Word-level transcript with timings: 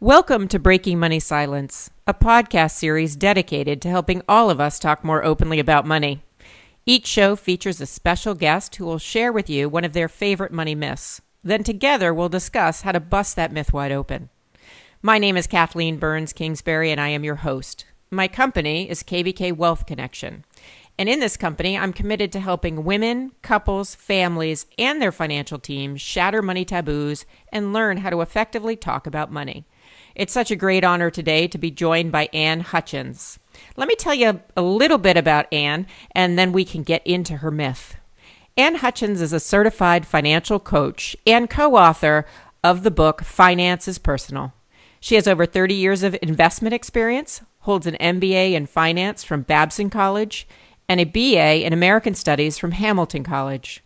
Welcome 0.00 0.48
to 0.48 0.58
Breaking 0.58 0.98
Money 0.98 1.20
Silence, 1.20 1.88
a 2.04 2.12
podcast 2.12 2.72
series 2.72 3.14
dedicated 3.14 3.80
to 3.80 3.88
helping 3.88 4.22
all 4.28 4.50
of 4.50 4.60
us 4.60 4.80
talk 4.80 5.04
more 5.04 5.24
openly 5.24 5.60
about 5.60 5.86
money. 5.86 6.20
Each 6.84 7.06
show 7.06 7.36
features 7.36 7.80
a 7.80 7.86
special 7.86 8.34
guest 8.34 8.74
who 8.74 8.86
will 8.86 8.98
share 8.98 9.32
with 9.32 9.48
you 9.48 9.68
one 9.68 9.84
of 9.84 9.92
their 9.92 10.08
favorite 10.08 10.50
money 10.50 10.74
myths. 10.74 11.22
Then 11.44 11.62
together 11.62 12.12
we'll 12.12 12.28
discuss 12.28 12.82
how 12.82 12.90
to 12.90 12.98
bust 12.98 13.36
that 13.36 13.52
myth 13.52 13.72
wide 13.72 13.92
open. 13.92 14.30
My 15.00 15.16
name 15.18 15.36
is 15.36 15.46
Kathleen 15.46 15.98
Burns 15.98 16.32
Kingsbury, 16.32 16.90
and 16.90 17.00
I 17.00 17.10
am 17.10 17.22
your 17.22 17.36
host. 17.36 17.86
My 18.10 18.26
company 18.26 18.90
is 18.90 19.04
KBK 19.04 19.56
Wealth 19.56 19.86
Connection. 19.86 20.44
And 20.98 21.08
in 21.08 21.20
this 21.20 21.36
company, 21.36 21.78
I'm 21.78 21.92
committed 21.92 22.32
to 22.32 22.40
helping 22.40 22.84
women, 22.84 23.30
couples, 23.42 23.94
families, 23.94 24.66
and 24.76 25.00
their 25.00 25.12
financial 25.12 25.60
teams 25.60 26.00
shatter 26.00 26.42
money 26.42 26.64
taboos 26.64 27.24
and 27.50 27.72
learn 27.72 27.98
how 27.98 28.10
to 28.10 28.22
effectively 28.22 28.74
talk 28.74 29.06
about 29.06 29.30
money. 29.30 29.66
It's 30.14 30.32
such 30.32 30.50
a 30.50 30.56
great 30.56 30.84
honor 30.84 31.10
today 31.10 31.48
to 31.48 31.58
be 31.58 31.72
joined 31.72 32.12
by 32.12 32.28
Anne 32.32 32.60
Hutchins. 32.60 33.40
Let 33.76 33.88
me 33.88 33.96
tell 33.96 34.14
you 34.14 34.40
a 34.56 34.62
little 34.62 34.98
bit 34.98 35.16
about 35.16 35.52
Anne, 35.52 35.86
and 36.12 36.38
then 36.38 36.52
we 36.52 36.64
can 36.64 36.84
get 36.84 37.04
into 37.04 37.38
her 37.38 37.50
myth. 37.50 37.96
Anne 38.56 38.76
Hutchins 38.76 39.20
is 39.20 39.32
a 39.32 39.40
certified 39.40 40.06
financial 40.06 40.60
coach 40.60 41.16
and 41.26 41.50
co 41.50 41.74
author 41.74 42.26
of 42.62 42.84
the 42.84 42.90
book 42.92 43.22
Finance 43.22 43.88
is 43.88 43.98
Personal. 43.98 44.52
She 45.00 45.16
has 45.16 45.26
over 45.26 45.46
30 45.46 45.74
years 45.74 46.04
of 46.04 46.16
investment 46.22 46.74
experience, 46.74 47.42
holds 47.60 47.86
an 47.86 47.96
MBA 48.00 48.52
in 48.52 48.66
finance 48.66 49.24
from 49.24 49.42
Babson 49.42 49.90
College, 49.90 50.46
and 50.88 51.00
a 51.00 51.04
BA 51.04 51.66
in 51.66 51.72
American 51.72 52.14
Studies 52.14 52.56
from 52.56 52.70
Hamilton 52.70 53.24
College. 53.24 53.82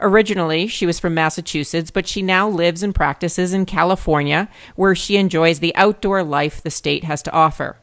Originally, 0.00 0.66
she 0.66 0.86
was 0.86 0.98
from 0.98 1.14
Massachusetts, 1.14 1.90
but 1.90 2.06
she 2.06 2.22
now 2.22 2.48
lives 2.48 2.82
and 2.82 2.94
practices 2.94 3.52
in 3.52 3.66
California, 3.66 4.48
where 4.76 4.94
she 4.94 5.16
enjoys 5.16 5.60
the 5.60 5.74
outdoor 5.74 6.22
life 6.22 6.62
the 6.62 6.70
state 6.70 7.04
has 7.04 7.22
to 7.22 7.32
offer. 7.32 7.78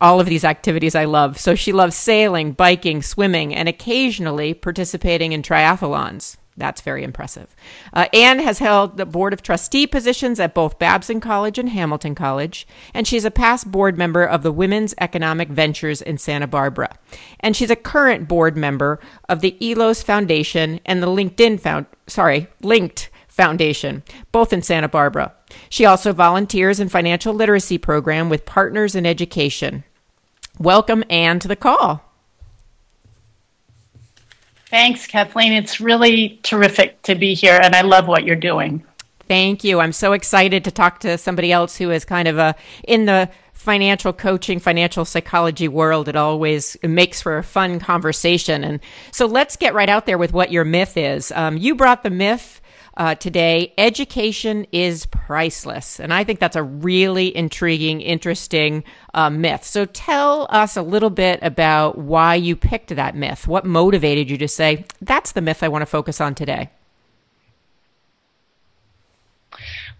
All 0.00 0.20
of 0.20 0.26
these 0.26 0.44
activities 0.44 0.94
I 0.94 1.04
love, 1.04 1.38
so 1.38 1.54
she 1.54 1.72
loves 1.72 1.96
sailing, 1.96 2.52
biking, 2.52 3.02
swimming, 3.02 3.54
and 3.54 3.68
occasionally 3.68 4.54
participating 4.54 5.32
in 5.32 5.42
triathlons. 5.42 6.36
That's 6.58 6.80
very 6.80 7.04
impressive. 7.04 7.54
Uh, 7.92 8.06
Anne 8.12 8.40
has 8.40 8.58
held 8.58 8.96
the 8.96 9.06
board 9.06 9.32
of 9.32 9.42
trustee 9.42 9.86
positions 9.86 10.40
at 10.40 10.54
both 10.54 10.78
Babson 10.78 11.20
College 11.20 11.58
and 11.58 11.68
Hamilton 11.70 12.14
College, 12.14 12.66
and 12.92 13.06
she's 13.06 13.24
a 13.24 13.30
past 13.30 13.70
board 13.70 13.96
member 13.96 14.24
of 14.24 14.42
the 14.42 14.52
Women's 14.52 14.94
Economic 15.00 15.48
Ventures 15.48 16.02
in 16.02 16.18
Santa 16.18 16.46
Barbara. 16.46 16.98
And 17.40 17.56
she's 17.56 17.70
a 17.70 17.76
current 17.76 18.28
board 18.28 18.56
member 18.56 18.98
of 19.28 19.40
the 19.40 19.56
Elos 19.60 20.02
Foundation 20.02 20.80
and 20.84 21.02
the 21.02 21.06
LinkedIn 21.06 21.60
Found 21.60 21.86
sorry, 22.08 22.48
Linked 22.62 23.10
Foundation, 23.28 24.02
both 24.32 24.52
in 24.52 24.62
Santa 24.62 24.88
Barbara. 24.88 25.32
She 25.68 25.84
also 25.84 26.12
volunteers 26.12 26.80
in 26.80 26.88
financial 26.88 27.32
literacy 27.32 27.78
program 27.78 28.28
with 28.28 28.44
Partners 28.44 28.94
in 28.94 29.06
Education. 29.06 29.84
Welcome 30.58 31.04
Anne 31.08 31.38
to 31.38 31.48
the 31.48 31.56
call. 31.56 32.07
Thanks, 34.70 35.06
Kathleen. 35.06 35.52
It's 35.52 35.80
really 35.80 36.38
terrific 36.42 37.00
to 37.02 37.14
be 37.14 37.34
here, 37.34 37.58
and 37.62 37.74
I 37.74 37.80
love 37.80 38.06
what 38.06 38.24
you're 38.24 38.36
doing. 38.36 38.84
Thank 39.26 39.64
you. 39.64 39.80
I'm 39.80 39.92
so 39.92 40.12
excited 40.12 40.64
to 40.64 40.70
talk 40.70 41.00
to 41.00 41.16
somebody 41.16 41.52
else 41.52 41.76
who 41.76 41.90
is 41.90 42.04
kind 42.04 42.28
of 42.28 42.38
a 42.38 42.54
in 42.86 43.06
the 43.06 43.30
financial 43.52 44.12
coaching, 44.12 44.58
financial 44.58 45.04
psychology 45.04 45.68
world. 45.68 46.08
It 46.08 46.16
always 46.16 46.76
makes 46.82 47.20
for 47.20 47.38
a 47.38 47.42
fun 47.42 47.80
conversation. 47.80 48.62
And 48.62 48.80
so 49.10 49.26
let's 49.26 49.56
get 49.56 49.74
right 49.74 49.88
out 49.88 50.06
there 50.06 50.16
with 50.16 50.32
what 50.32 50.52
your 50.52 50.64
myth 50.64 50.96
is. 50.96 51.32
Um, 51.32 51.56
you 51.56 51.74
brought 51.74 52.02
the 52.02 52.10
myth 52.10 52.60
uh, 52.98 53.14
today 53.14 53.72
education 53.78 54.66
is 54.72 55.06
priceless. 55.06 56.00
And 56.00 56.12
I 56.12 56.24
think 56.24 56.40
that's 56.40 56.56
a 56.56 56.62
really 56.62 57.34
intriguing, 57.34 58.00
interesting 58.00 58.82
uh, 59.14 59.30
myth. 59.30 59.64
So 59.64 59.84
tell 59.86 60.48
us 60.50 60.76
a 60.76 60.82
little 60.82 61.08
bit 61.08 61.38
about 61.40 61.96
why 61.96 62.34
you 62.34 62.56
picked 62.56 62.94
that 62.94 63.14
myth. 63.14 63.46
What 63.46 63.64
motivated 63.64 64.28
you 64.28 64.36
to 64.38 64.48
say, 64.48 64.84
that's 65.00 65.32
the 65.32 65.40
myth 65.40 65.62
I 65.62 65.68
want 65.68 65.82
to 65.82 65.86
focus 65.86 66.20
on 66.20 66.34
today? 66.34 66.70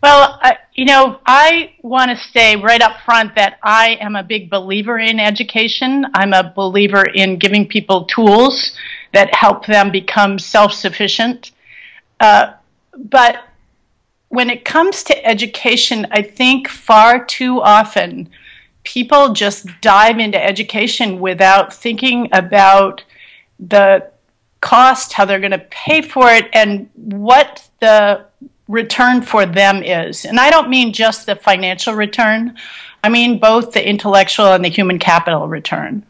Well, 0.03 0.39
uh, 0.43 0.53
you 0.75 0.85
know, 0.85 1.21
I 1.27 1.75
want 1.83 2.11
to 2.11 2.17
say 2.17 2.57
right 2.57 2.81
up 2.81 3.01
front 3.05 3.35
that 3.37 3.59
I 3.63 3.97
am 4.01 4.17
a 4.17 4.23
big 4.23 4.51
believer 4.51 4.99
in 4.99 5.19
education. 5.19 6.05
I'm 6.15 6.33
a 6.33 6.53
believer 6.55 7.05
in 7.05 7.39
giving 7.39 7.67
people 7.67 8.05
tools 8.05 8.77
that 9.13 9.35
help 9.35 9.67
them 9.67 9.91
become 9.91 10.39
self 10.39 10.73
sufficient. 10.73 11.51
Uh, 12.21 12.55
but 12.99 13.45
when 14.29 14.51
it 14.51 14.65
comes 14.65 15.03
to 15.05 15.27
education, 15.27 16.07
I 16.11 16.23
think 16.23 16.69
far 16.69 17.25
too 17.25 17.63
often 17.63 18.29
people 18.85 19.33
just 19.33 19.67
dive 19.81 20.19
into 20.19 20.43
education 20.43 21.21
without 21.21 21.73
thinking 21.73 22.29
about 22.33 23.05
the 23.59 24.11
cost, 24.61 25.13
how 25.13 25.25
they're 25.25 25.41
going 25.41 25.51
to 25.53 25.59
pay 25.71 26.03
for 26.03 26.31
it, 26.31 26.49
and 26.53 26.89
what 26.95 27.69
the 27.81 28.25
return 28.67 29.23
for 29.23 29.47
them 29.47 29.83
is. 29.83 30.25
And 30.25 30.39
I 30.39 30.51
don't 30.51 30.69
mean 30.69 30.93
just 30.93 31.27
the 31.27 31.37
financial 31.37 31.95
return, 31.95 32.57
I 33.03 33.09
mean 33.09 33.39
both 33.39 33.73
the 33.73 33.87
intellectual 33.87 34.53
and 34.53 34.65
the 34.65 34.69
human 34.69 34.99
capital 34.99 35.49
return. 35.49 36.05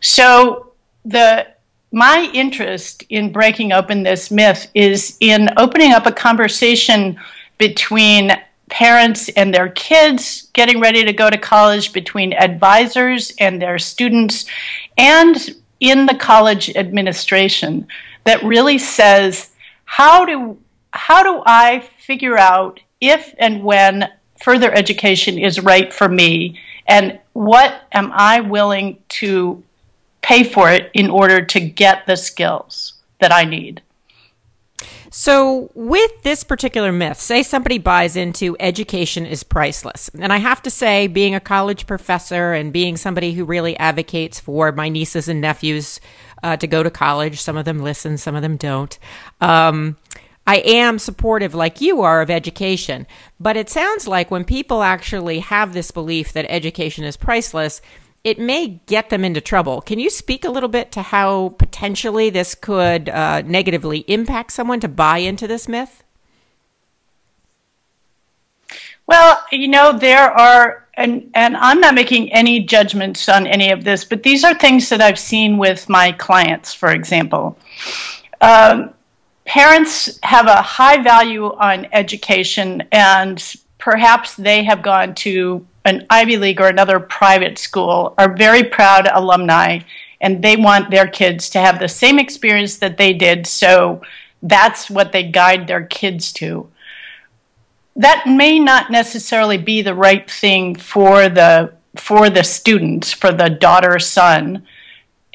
So 0.00 0.72
the 1.04 1.46
my 1.92 2.30
interest 2.32 3.04
in 3.08 3.32
breaking 3.32 3.72
open 3.72 4.02
this 4.02 4.30
myth 4.30 4.68
is 4.74 5.16
in 5.20 5.48
opening 5.56 5.92
up 5.92 6.06
a 6.06 6.12
conversation 6.12 7.18
between 7.58 8.32
parents 8.68 9.28
and 9.30 9.52
their 9.52 9.68
kids 9.70 10.48
getting 10.52 10.80
ready 10.80 11.04
to 11.04 11.12
go 11.12 11.28
to 11.28 11.36
college, 11.36 11.92
between 11.92 12.32
advisors 12.32 13.32
and 13.40 13.60
their 13.60 13.78
students, 13.78 14.46
and 14.96 15.56
in 15.80 16.06
the 16.06 16.14
college 16.14 16.70
administration 16.76 17.86
that 18.24 18.42
really 18.44 18.78
says 18.78 19.50
how 19.84 20.24
do 20.24 20.56
how 20.92 21.22
do 21.22 21.42
I 21.46 21.80
figure 21.98 22.36
out 22.36 22.80
if 23.00 23.34
and 23.38 23.62
when 23.64 24.08
further 24.42 24.72
education 24.72 25.38
is 25.38 25.60
right 25.60 25.92
for 25.92 26.08
me? 26.08 26.58
And 26.86 27.18
what 27.32 27.82
am 27.92 28.10
I 28.12 28.40
willing 28.40 29.02
to 29.20 29.62
pay 30.22 30.44
for 30.44 30.70
it 30.70 30.90
in 30.94 31.10
order 31.10 31.44
to 31.44 31.60
get 31.60 32.06
the 32.06 32.16
skills 32.16 32.94
that 33.20 33.32
I 33.32 33.44
need. 33.44 33.82
So, 35.12 35.72
with 35.74 36.22
this 36.22 36.44
particular 36.44 36.92
myth, 36.92 37.18
say 37.18 37.42
somebody 37.42 37.78
buys 37.78 38.14
into 38.14 38.56
education 38.60 39.26
is 39.26 39.42
priceless. 39.42 40.08
And 40.16 40.32
I 40.32 40.36
have 40.36 40.62
to 40.62 40.70
say, 40.70 41.08
being 41.08 41.34
a 41.34 41.40
college 41.40 41.88
professor 41.88 42.52
and 42.52 42.72
being 42.72 42.96
somebody 42.96 43.32
who 43.32 43.44
really 43.44 43.76
advocates 43.78 44.38
for 44.38 44.70
my 44.70 44.88
nieces 44.88 45.26
and 45.26 45.40
nephews 45.40 46.00
uh, 46.44 46.56
to 46.58 46.66
go 46.68 46.84
to 46.84 46.90
college, 46.90 47.40
some 47.40 47.56
of 47.56 47.64
them 47.64 47.80
listen, 47.80 48.18
some 48.18 48.36
of 48.36 48.42
them 48.42 48.56
don't. 48.56 49.00
Um, 49.40 49.96
I 50.46 50.58
am 50.58 51.00
supportive, 51.00 51.54
like 51.54 51.80
you 51.80 52.02
are, 52.02 52.22
of 52.22 52.30
education. 52.30 53.06
But 53.40 53.56
it 53.56 53.68
sounds 53.68 54.06
like 54.06 54.30
when 54.30 54.44
people 54.44 54.82
actually 54.82 55.40
have 55.40 55.72
this 55.72 55.90
belief 55.90 56.32
that 56.32 56.46
education 56.48 57.04
is 57.04 57.16
priceless, 57.16 57.80
it 58.22 58.38
may 58.38 58.80
get 58.86 59.08
them 59.10 59.24
into 59.24 59.40
trouble. 59.40 59.80
Can 59.80 59.98
you 59.98 60.10
speak 60.10 60.44
a 60.44 60.50
little 60.50 60.68
bit 60.68 60.92
to 60.92 61.02
how 61.02 61.50
potentially 61.58 62.28
this 62.28 62.54
could 62.54 63.08
uh, 63.08 63.42
negatively 63.42 64.00
impact 64.08 64.52
someone 64.52 64.80
to 64.80 64.88
buy 64.88 65.18
into 65.18 65.46
this 65.46 65.66
myth? 65.66 66.04
Well, 69.06 69.42
you 69.50 69.68
know, 69.68 69.98
there 69.98 70.30
are, 70.30 70.86
and, 70.94 71.30
and 71.34 71.56
I'm 71.56 71.80
not 71.80 71.94
making 71.94 72.32
any 72.32 72.60
judgments 72.60 73.28
on 73.28 73.46
any 73.46 73.70
of 73.72 73.84
this, 73.84 74.04
but 74.04 74.22
these 74.22 74.44
are 74.44 74.54
things 74.54 74.88
that 74.90 75.00
I've 75.00 75.18
seen 75.18 75.56
with 75.58 75.88
my 75.88 76.12
clients, 76.12 76.74
for 76.74 76.92
example. 76.92 77.58
Um, 78.40 78.94
parents 79.46 80.20
have 80.22 80.46
a 80.46 80.62
high 80.62 81.02
value 81.02 81.46
on 81.46 81.88
education, 81.92 82.84
and 82.92 83.42
perhaps 83.78 84.36
they 84.36 84.62
have 84.62 84.82
gone 84.82 85.14
to 85.16 85.66
an 85.84 86.06
Ivy 86.10 86.36
League 86.36 86.60
or 86.60 86.68
another 86.68 87.00
private 87.00 87.58
school 87.58 88.14
are 88.18 88.36
very 88.36 88.62
proud 88.62 89.08
alumni 89.12 89.80
and 90.20 90.42
they 90.42 90.56
want 90.56 90.90
their 90.90 91.06
kids 91.06 91.48
to 91.50 91.60
have 91.60 91.78
the 91.78 91.88
same 91.88 92.18
experience 92.18 92.78
that 92.78 92.98
they 92.98 93.12
did. 93.12 93.46
So 93.46 94.02
that's 94.42 94.90
what 94.90 95.12
they 95.12 95.24
guide 95.24 95.66
their 95.66 95.84
kids 95.84 96.32
to. 96.34 96.68
That 97.96 98.24
may 98.26 98.58
not 98.58 98.90
necessarily 98.90 99.58
be 99.58 99.82
the 99.82 99.94
right 99.94 100.30
thing 100.30 100.74
for 100.74 101.28
the 101.28 101.72
for 101.96 102.30
the 102.30 102.44
students, 102.44 103.12
for 103.12 103.32
the 103.32 103.50
daughter 103.50 103.98
son. 103.98 104.64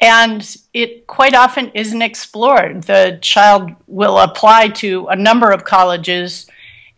And 0.00 0.56
it 0.72 1.06
quite 1.06 1.34
often 1.34 1.70
isn't 1.74 2.02
explored. 2.02 2.84
The 2.84 3.18
child 3.20 3.72
will 3.86 4.18
apply 4.18 4.68
to 4.68 5.06
a 5.08 5.16
number 5.16 5.50
of 5.50 5.64
colleges 5.64 6.46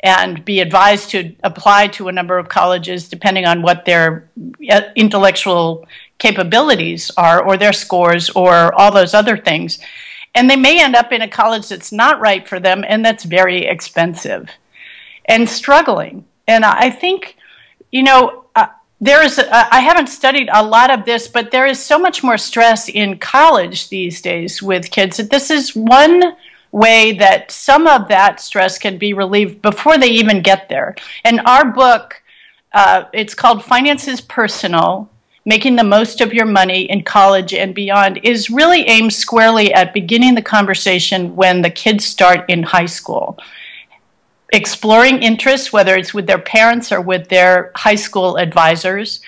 and 0.00 0.45
be 0.45 0.61
advised 0.61 1.11
to 1.11 1.35
apply 1.43 1.89
to 1.89 2.09
a 2.09 2.12
number 2.12 2.39
of 2.39 2.49
colleges 2.49 3.09
depending 3.09 3.45
on 3.45 3.62
what 3.62 3.85
their 3.85 4.29
uh, 4.71 4.83
intellectual 4.95 5.87
capabilities 6.19 7.11
are 7.17 7.43
or 7.43 7.56
their 7.56 7.73
scores 7.73 8.31
or 8.31 8.73
all 8.75 8.93
those 8.93 9.15
other 9.15 9.37
things. 9.37 9.79
And 10.35 10.49
they 10.49 10.56
may 10.56 10.83
end 10.83 10.95
up 10.95 11.12
in 11.12 11.23
a 11.23 11.29
college 11.29 11.69
that's 11.69 11.91
not 11.91 12.21
right 12.21 12.47
for 12.47 12.61
them 12.61 12.85
and 12.87 13.05
that's 13.05 13.25
very 13.25 13.67
expensive 13.67 14.49
and 15.25 15.49
struggling. 15.49 16.25
And 16.47 16.65
I 16.65 16.91
think 16.91 17.37
you 17.91 18.03
know, 18.03 18.44
uh, 18.55 18.67
there 19.01 19.23
is, 19.23 19.39
uh, 19.39 19.69
I 19.71 19.81
haven't 19.81 20.09
studied 20.09 20.49
a 20.53 20.65
lot 20.65 20.91
of 20.91 21.05
this, 21.05 21.29
but 21.29 21.51
there 21.51 21.67
is 21.67 21.83
so 21.83 21.99
much 21.99 22.23
more 22.23 22.39
stress 22.39 22.89
in 22.89 23.19
college 23.19 23.89
these 23.89 24.21
days 24.21 24.62
with 24.62 24.91
kids 24.91 25.17
that 25.17 25.31
this 25.31 25.51
is 25.51 25.75
one 25.75 26.37
way 26.79 27.13
that 27.13 27.51
some 27.51 27.87
of 27.87 28.09
that 28.09 28.41
stress 28.41 28.79
can 28.79 28.99
be 28.99 29.13
relieved 29.13 29.61
before 29.63 29.99
they 29.99 30.09
even 30.09 30.43
get 30.43 30.69
there. 30.69 30.95
And 31.25 31.41
our 31.41 31.65
book, 31.71 32.23
uh, 32.73 33.05
it's 33.13 33.35
called 33.35 33.65
Finances 33.65 34.21
Personal 34.21 35.11
Making 35.45 35.77
the 35.77 35.85
Most 35.85 36.21
of 36.21 36.35
Your 36.35 36.47
Money 36.47 36.83
in 36.83 37.03
College 37.03 37.55
and 37.55 37.75
Beyond, 37.75 38.21
is 38.23 38.51
really 38.51 38.83
aimed 38.83 39.13
squarely 39.13 39.73
at 39.73 39.95
beginning 39.95 40.35
the 40.35 40.43
conversation 40.43 41.35
when 41.37 41.63
the 41.63 41.71
kids 41.71 42.05
start 42.05 42.49
in 42.49 42.63
high 42.63 42.87
school 42.87 43.39
exploring 44.53 45.23
interests, 45.23 45.73
whether 45.73 45.97
it's 45.97 46.15
with 46.15 46.27
their 46.27 46.39
parents 46.39 46.91
or 46.91 47.01
with 47.01 47.29
their 47.29 47.71
high 47.75 47.95
school 47.95 48.39
advisors, 48.39 49.21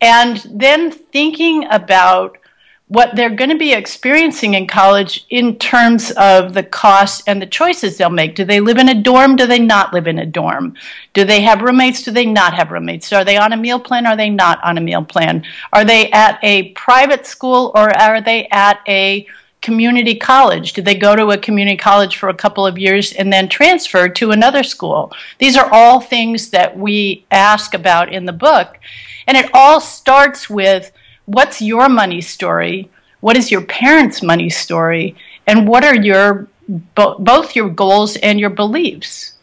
and 0.00 0.44
then 0.50 0.90
thinking 0.90 1.66
about 1.70 2.38
what 2.88 3.16
they're 3.16 3.34
going 3.34 3.50
to 3.50 3.58
be 3.58 3.72
experiencing 3.72 4.54
in 4.54 4.66
college 4.66 5.26
in 5.30 5.56
terms 5.56 6.12
of 6.12 6.54
the 6.54 6.62
costs 6.62 7.22
and 7.26 7.42
the 7.42 7.46
choices 7.46 7.96
they'll 7.96 8.10
make. 8.10 8.36
Do 8.36 8.44
they 8.44 8.60
live 8.60 8.78
in 8.78 8.88
a 8.88 9.02
dorm? 9.02 9.34
Do 9.34 9.46
they 9.46 9.58
not 9.58 9.92
live 9.92 10.06
in 10.06 10.20
a 10.20 10.26
dorm? 10.26 10.76
Do 11.12 11.24
they 11.24 11.40
have 11.40 11.62
roommates? 11.62 12.04
Do 12.04 12.12
they 12.12 12.26
not 12.26 12.54
have 12.54 12.70
roommates? 12.70 13.12
Are 13.12 13.24
they 13.24 13.36
on 13.36 13.52
a 13.52 13.56
meal 13.56 13.80
plan? 13.80 14.06
Are 14.06 14.16
they 14.16 14.30
not 14.30 14.62
on 14.62 14.78
a 14.78 14.80
meal 14.80 15.04
plan? 15.04 15.44
Are 15.72 15.84
they 15.84 16.12
at 16.12 16.38
a 16.44 16.70
private 16.72 17.26
school 17.26 17.72
or 17.74 17.90
are 17.98 18.20
they 18.20 18.46
at 18.52 18.78
a 18.86 19.26
community 19.62 20.14
college? 20.14 20.74
Did 20.74 20.84
they 20.84 20.94
go 20.94 21.16
to 21.16 21.32
a 21.32 21.38
community 21.38 21.76
college 21.76 22.16
for 22.18 22.28
a 22.28 22.34
couple 22.34 22.64
of 22.64 22.78
years 22.78 23.12
and 23.12 23.32
then 23.32 23.48
transfer 23.48 24.08
to 24.08 24.30
another 24.30 24.62
school? 24.62 25.12
These 25.38 25.56
are 25.56 25.68
all 25.72 26.00
things 26.00 26.50
that 26.50 26.78
we 26.78 27.24
ask 27.32 27.74
about 27.74 28.12
in 28.12 28.26
the 28.26 28.32
book. 28.32 28.78
And 29.26 29.36
it 29.36 29.50
all 29.52 29.80
starts 29.80 30.48
with 30.48 30.92
what's 31.26 31.60
your 31.60 31.88
money 31.88 32.20
story? 32.20 32.88
What 33.20 33.36
is 33.36 33.50
your 33.50 33.62
parents' 33.62 34.22
money 34.22 34.48
story? 34.48 35.16
And 35.46 35.68
what 35.68 35.84
are 35.84 35.94
your 35.94 36.48
both 36.68 37.54
your 37.54 37.68
goals 37.68 38.16
and 38.16 38.40
your 38.40 38.50
beliefs? 38.50 39.34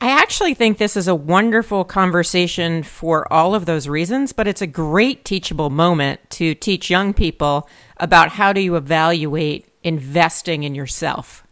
I 0.00 0.10
actually 0.10 0.54
think 0.54 0.76
this 0.76 0.96
is 0.96 1.08
a 1.08 1.14
wonderful 1.14 1.84
conversation 1.84 2.82
for 2.82 3.30
all 3.32 3.54
of 3.54 3.64
those 3.64 3.88
reasons, 3.88 4.32
but 4.32 4.46
it's 4.46 4.60
a 4.60 4.66
great 4.66 5.24
teachable 5.24 5.70
moment 5.70 6.20
to 6.30 6.54
teach 6.54 6.90
young 6.90 7.14
people 7.14 7.68
about 7.96 8.30
how 8.30 8.52
do 8.52 8.60
you 8.60 8.76
evaluate 8.76 9.68
investing 9.82 10.64
in 10.64 10.74
yourself, 10.74 11.46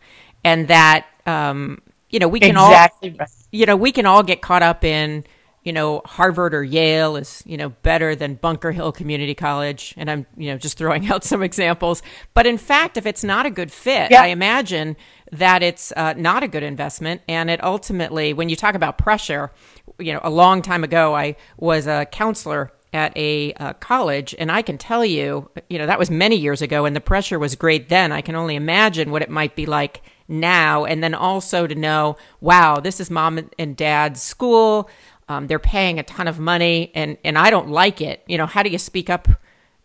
and 0.45 0.69
that 0.69 1.07
um, 1.25 1.81
you 2.11 2.19
know 2.19 2.29
we 2.29 2.39
can 2.39 2.51
exactly 2.51 3.17
all 3.19 3.27
you 3.51 3.65
know 3.65 3.77
we 3.77 3.93
can 3.93 4.05
all 4.05 4.23
get 4.23 4.43
caught 4.43 4.63
up 4.63 4.85
in 4.85 5.25
you 5.65 5.73
know 5.73 6.03
Harvard 6.05 6.55
or 6.55 6.63
Yale 6.63 7.17
is 7.17 7.43
you 7.45 7.57
know 7.57 7.71
better 7.71 8.15
than 8.15 8.35
Bunker 8.35 8.71
Hill 8.71 8.93
Community 8.93 9.35
College, 9.35 9.95
and 9.97 10.11
I'm 10.11 10.27
you 10.37 10.51
know 10.51 10.59
just 10.59 10.79
throwing 10.79 11.07
out 11.11 11.25
some 11.25 11.43
examples. 11.43 12.03
But 12.35 12.47
in 12.47 12.59
fact, 12.59 12.97
if 12.97 13.07
it's 13.07 13.25
not 13.25 13.47
a 13.47 13.51
good 13.51 13.73
fit, 13.73 14.11
yeah. 14.11 14.23
I 14.23 14.27
imagine 14.27 14.97
that 15.33 15.63
it's 15.63 15.93
uh, 15.97 16.15
not 16.17 16.43
a 16.43 16.49
good 16.49 16.63
investment. 16.63 17.23
And 17.29 17.51
it 17.51 17.63
ultimately, 17.65 18.33
when 18.33 18.49
you 18.49 18.57
talk 18.57 18.75
about 18.75 18.99
pressure, 18.99 19.51
you 19.99 20.13
know, 20.13 20.21
a 20.23 20.31
long 20.31 20.63
time 20.63 20.85
ago, 20.85 21.15
I 21.15 21.37
was 21.57 21.87
a 21.87 22.07
counselor 22.07 22.73
at 22.93 23.17
a 23.17 23.53
uh, 23.55 23.73
college, 23.75 24.37
and 24.39 24.53
I 24.53 24.63
can 24.63 24.79
tell 24.79 25.05
you, 25.05 25.51
you 25.69 25.79
know, 25.79 25.87
that 25.87 25.99
was 25.99 26.11
many 26.11 26.37
years 26.37 26.63
ago, 26.63 26.85
and 26.85 26.95
the 26.95 27.01
pressure 27.01 27.41
was 27.41 27.57
great 27.57 27.89
then. 27.89 28.13
I 28.13 28.21
can 28.21 28.37
only 28.37 28.55
imagine 28.55 29.11
what 29.11 29.23
it 29.23 29.31
might 29.31 29.57
be 29.57 29.67
like 29.67 30.03
now. 30.29 30.85
And 30.85 31.03
then 31.03 31.15
also 31.15 31.67
to 31.67 31.75
know, 31.75 32.17
wow, 32.41 32.77
this 32.77 33.01
is 33.01 33.11
mom 33.11 33.51
and 33.59 33.77
dad's 33.77 34.23
school. 34.23 34.89
Um, 35.29 35.47
they're 35.47 35.59
paying 35.59 35.99
a 35.99 36.03
ton 36.03 36.29
of 36.29 36.39
money, 36.39 36.91
and 36.95 37.17
and 37.25 37.39
I 37.39 37.51
don't 37.51 37.69
like 37.69 38.01
it. 38.01 38.23
You 38.27 38.39
know, 38.39 38.47
how 38.47 38.63
do 38.63 38.71
you 38.71 38.79
speak 38.79 39.11
up? 39.11 39.29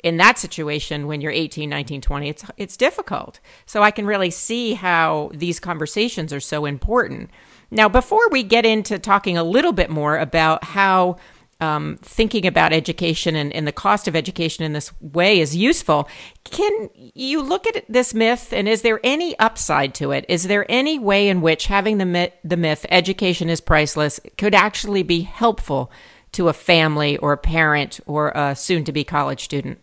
in 0.02 0.18
that 0.18 0.38
situation 0.38 1.08
when 1.08 1.20
you're 1.20 1.32
18 1.32 1.70
19 1.70 2.02
20 2.02 2.30
it's 2.30 2.46
it's 2.58 2.78
difficult 2.78 3.40
so 3.66 3.84
i 3.84 3.92
can 3.92 4.06
really 4.06 4.30
see 4.30 4.74
how 4.74 5.30
these 5.34 5.60
conversations 5.60 6.32
are 6.32 6.40
so 6.40 6.66
important 6.66 7.30
now 7.70 7.90
before 7.90 8.30
we 8.30 8.42
get 8.42 8.66
into 8.66 8.98
talking 8.98 9.38
a 9.38 9.44
little 9.44 9.74
bit 9.74 9.90
more 9.90 10.18
about 10.18 10.64
how 10.64 11.18
um, 11.60 11.98
thinking 12.02 12.46
about 12.46 12.72
education 12.72 13.36
and, 13.36 13.52
and 13.54 13.68
the 13.68 13.72
cost 13.72 14.08
of 14.08 14.16
education 14.16 14.64
in 14.64 14.74
this 14.74 14.92
way 15.02 15.40
is 15.40 15.56
useful. 15.56 16.08
Can 16.46 16.90
you 16.96 17.42
look 17.42 17.68
at 17.68 17.84
this 17.90 18.14
myth 18.14 18.54
and 18.54 18.68
is 18.68 18.82
there 18.82 19.00
any 19.04 19.38
upside 19.40 19.94
to 19.96 20.12
it? 20.12 20.26
Is 20.30 20.44
there 20.44 20.66
any 20.70 20.98
way 20.98 21.28
in 21.28 21.42
which 21.42 21.68
having 21.68 21.98
the 21.98 22.06
myth, 22.06 22.34
the 22.44 22.58
myth 22.58 22.86
education 22.90 23.50
is 23.50 23.62
priceless 23.62 24.20
could 24.38 24.56
actually 24.56 25.04
be 25.04 25.22
helpful 25.22 25.92
to 26.32 26.48
a 26.48 26.54
family 26.54 27.18
or 27.18 27.34
a 27.34 27.38
parent 27.38 28.00
or 28.06 28.30
a 28.30 28.56
soon 28.56 28.84
to 28.86 28.92
be 28.92 29.04
college 29.04 29.44
student? 29.44 29.80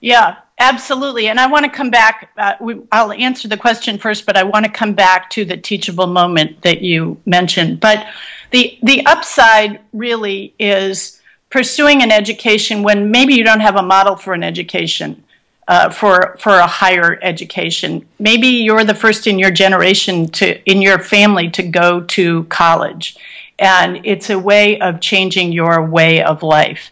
Yeah, 0.00 0.36
absolutely. 0.58 1.28
And 1.28 1.40
I 1.40 1.46
want 1.46 1.64
to 1.64 1.70
come 1.70 1.90
back. 1.90 2.30
Uh, 2.36 2.54
we, 2.60 2.80
I'll 2.92 3.12
answer 3.12 3.48
the 3.48 3.56
question 3.56 3.98
first, 3.98 4.26
but 4.26 4.36
I 4.36 4.44
want 4.44 4.64
to 4.64 4.70
come 4.70 4.94
back 4.94 5.28
to 5.30 5.44
the 5.44 5.56
teachable 5.56 6.06
moment 6.06 6.62
that 6.62 6.82
you 6.82 7.20
mentioned. 7.26 7.80
But 7.80 8.06
the 8.50 8.78
the 8.82 9.04
upside 9.06 9.80
really 9.92 10.54
is 10.58 11.20
pursuing 11.50 12.02
an 12.02 12.10
education 12.10 12.82
when 12.82 13.10
maybe 13.10 13.34
you 13.34 13.44
don't 13.44 13.60
have 13.60 13.76
a 13.76 13.82
model 13.82 14.16
for 14.16 14.34
an 14.34 14.42
education. 14.42 15.24
Uh, 15.66 15.90
for 15.90 16.34
for 16.40 16.54
a 16.54 16.66
higher 16.66 17.18
education, 17.20 18.08
maybe 18.18 18.46
you're 18.46 18.84
the 18.84 18.94
first 18.94 19.26
in 19.26 19.38
your 19.38 19.50
generation 19.50 20.26
to 20.26 20.58
in 20.64 20.80
your 20.80 20.98
family 20.98 21.50
to 21.50 21.62
go 21.62 22.00
to 22.00 22.44
college, 22.44 23.18
and 23.58 24.00
it's 24.04 24.30
a 24.30 24.38
way 24.38 24.80
of 24.80 24.98
changing 24.98 25.52
your 25.52 25.84
way 25.84 26.22
of 26.22 26.42
life. 26.42 26.90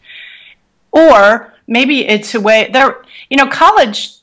Or 0.92 1.54
maybe 1.66 2.06
it's 2.06 2.34
a 2.34 2.40
way 2.40 2.68
there 2.70 3.02
you 3.30 3.36
know 3.38 3.46
college 3.46 4.15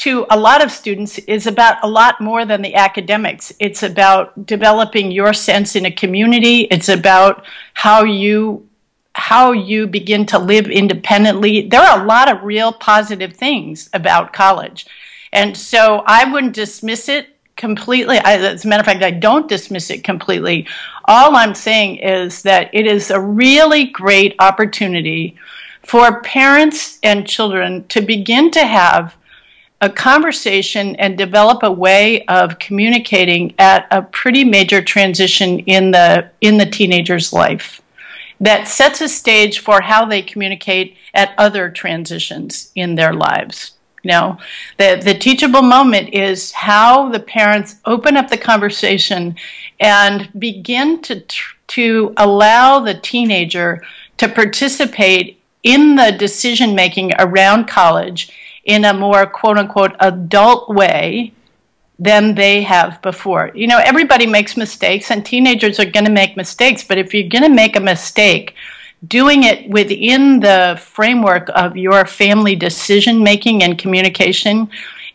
to 0.00 0.24
a 0.30 0.38
lot 0.38 0.64
of 0.64 0.70
students 0.70 1.18
is 1.18 1.46
about 1.46 1.76
a 1.84 1.86
lot 1.86 2.22
more 2.22 2.46
than 2.46 2.62
the 2.62 2.74
academics. 2.74 3.52
It's 3.58 3.82
about 3.82 4.46
developing 4.46 5.10
your 5.10 5.34
sense 5.34 5.76
in 5.76 5.84
a 5.84 5.90
community. 5.90 6.62
It's 6.70 6.88
about 6.88 7.44
how 7.74 8.04
you 8.04 8.66
how 9.14 9.52
you 9.52 9.86
begin 9.86 10.24
to 10.24 10.38
live 10.38 10.68
independently. 10.68 11.68
There 11.68 11.82
are 11.82 12.00
a 12.00 12.06
lot 12.06 12.30
of 12.30 12.42
real 12.44 12.72
positive 12.72 13.34
things 13.34 13.90
about 13.92 14.32
college. 14.32 14.86
And 15.34 15.54
so 15.54 16.02
i 16.06 16.24
wouldn't 16.24 16.54
dismiss 16.54 17.10
it 17.10 17.36
completely. 17.56 18.16
I, 18.18 18.38
as 18.38 18.64
a 18.64 18.68
matter 18.68 18.80
of 18.80 18.86
fact 18.86 19.02
i 19.02 19.10
don't 19.10 19.48
dismiss 19.50 19.90
it 19.90 20.02
completely. 20.02 20.66
All 21.04 21.36
i'm 21.36 21.54
saying 21.54 21.96
is 21.96 22.40
that 22.42 22.70
it 22.72 22.86
is 22.86 23.10
a 23.10 23.20
really 23.20 23.84
great 23.84 24.34
opportunity 24.38 25.36
for 25.82 26.22
parents 26.22 26.98
and 27.02 27.28
children 27.28 27.86
to 27.88 28.00
begin 28.00 28.50
to 28.52 28.64
have 28.64 29.14
a 29.80 29.88
conversation 29.88 30.94
and 30.96 31.16
develop 31.16 31.62
a 31.62 31.72
way 31.72 32.24
of 32.26 32.58
communicating 32.58 33.54
at 33.58 33.86
a 33.90 34.02
pretty 34.02 34.44
major 34.44 34.82
transition 34.82 35.60
in 35.60 35.90
the 35.90 36.28
in 36.40 36.58
the 36.58 36.66
teenager's 36.66 37.32
life 37.32 37.80
that 38.40 38.68
sets 38.68 39.00
a 39.00 39.08
stage 39.08 39.58
for 39.58 39.80
how 39.80 40.04
they 40.04 40.22
communicate 40.22 40.96
at 41.14 41.34
other 41.38 41.70
transitions 41.70 42.72
in 42.74 42.94
their 42.94 43.12
lives. 43.12 43.72
You 44.02 44.10
know 44.10 44.38
the 44.78 45.00
the 45.02 45.14
teachable 45.14 45.62
moment 45.62 46.14
is 46.14 46.52
how 46.52 47.08
the 47.10 47.20
parents 47.20 47.76
open 47.84 48.16
up 48.16 48.28
the 48.28 48.38
conversation 48.38 49.36
and 49.78 50.28
begin 50.38 51.00
to 51.02 51.22
to 51.68 52.12
allow 52.16 52.80
the 52.80 52.94
teenager 52.94 53.82
to 54.18 54.28
participate 54.28 55.40
in 55.62 55.96
the 55.96 56.12
decision 56.12 56.74
making 56.74 57.12
around 57.18 57.68
college 57.68 58.32
in 58.64 58.84
a 58.84 58.94
more 58.94 59.26
quote 59.26 59.58
unquote 59.58 59.94
adult 60.00 60.68
way 60.68 61.32
than 61.98 62.34
they 62.34 62.62
have 62.62 63.00
before. 63.02 63.50
You 63.54 63.66
know, 63.66 63.78
everybody 63.78 64.26
makes 64.26 64.56
mistakes 64.56 65.10
and 65.10 65.24
teenagers 65.24 65.78
are 65.78 65.84
going 65.84 66.06
to 66.06 66.10
make 66.10 66.36
mistakes, 66.36 66.82
but 66.82 66.98
if 66.98 67.12
you're 67.12 67.28
going 67.28 67.42
to 67.42 67.50
make 67.50 67.76
a 67.76 67.80
mistake, 67.80 68.54
doing 69.06 69.44
it 69.44 69.68
within 69.68 70.40
the 70.40 70.78
framework 70.80 71.50
of 71.54 71.76
your 71.76 72.06
family 72.06 72.56
decision 72.56 73.22
making 73.22 73.62
and 73.62 73.78
communication 73.78 74.68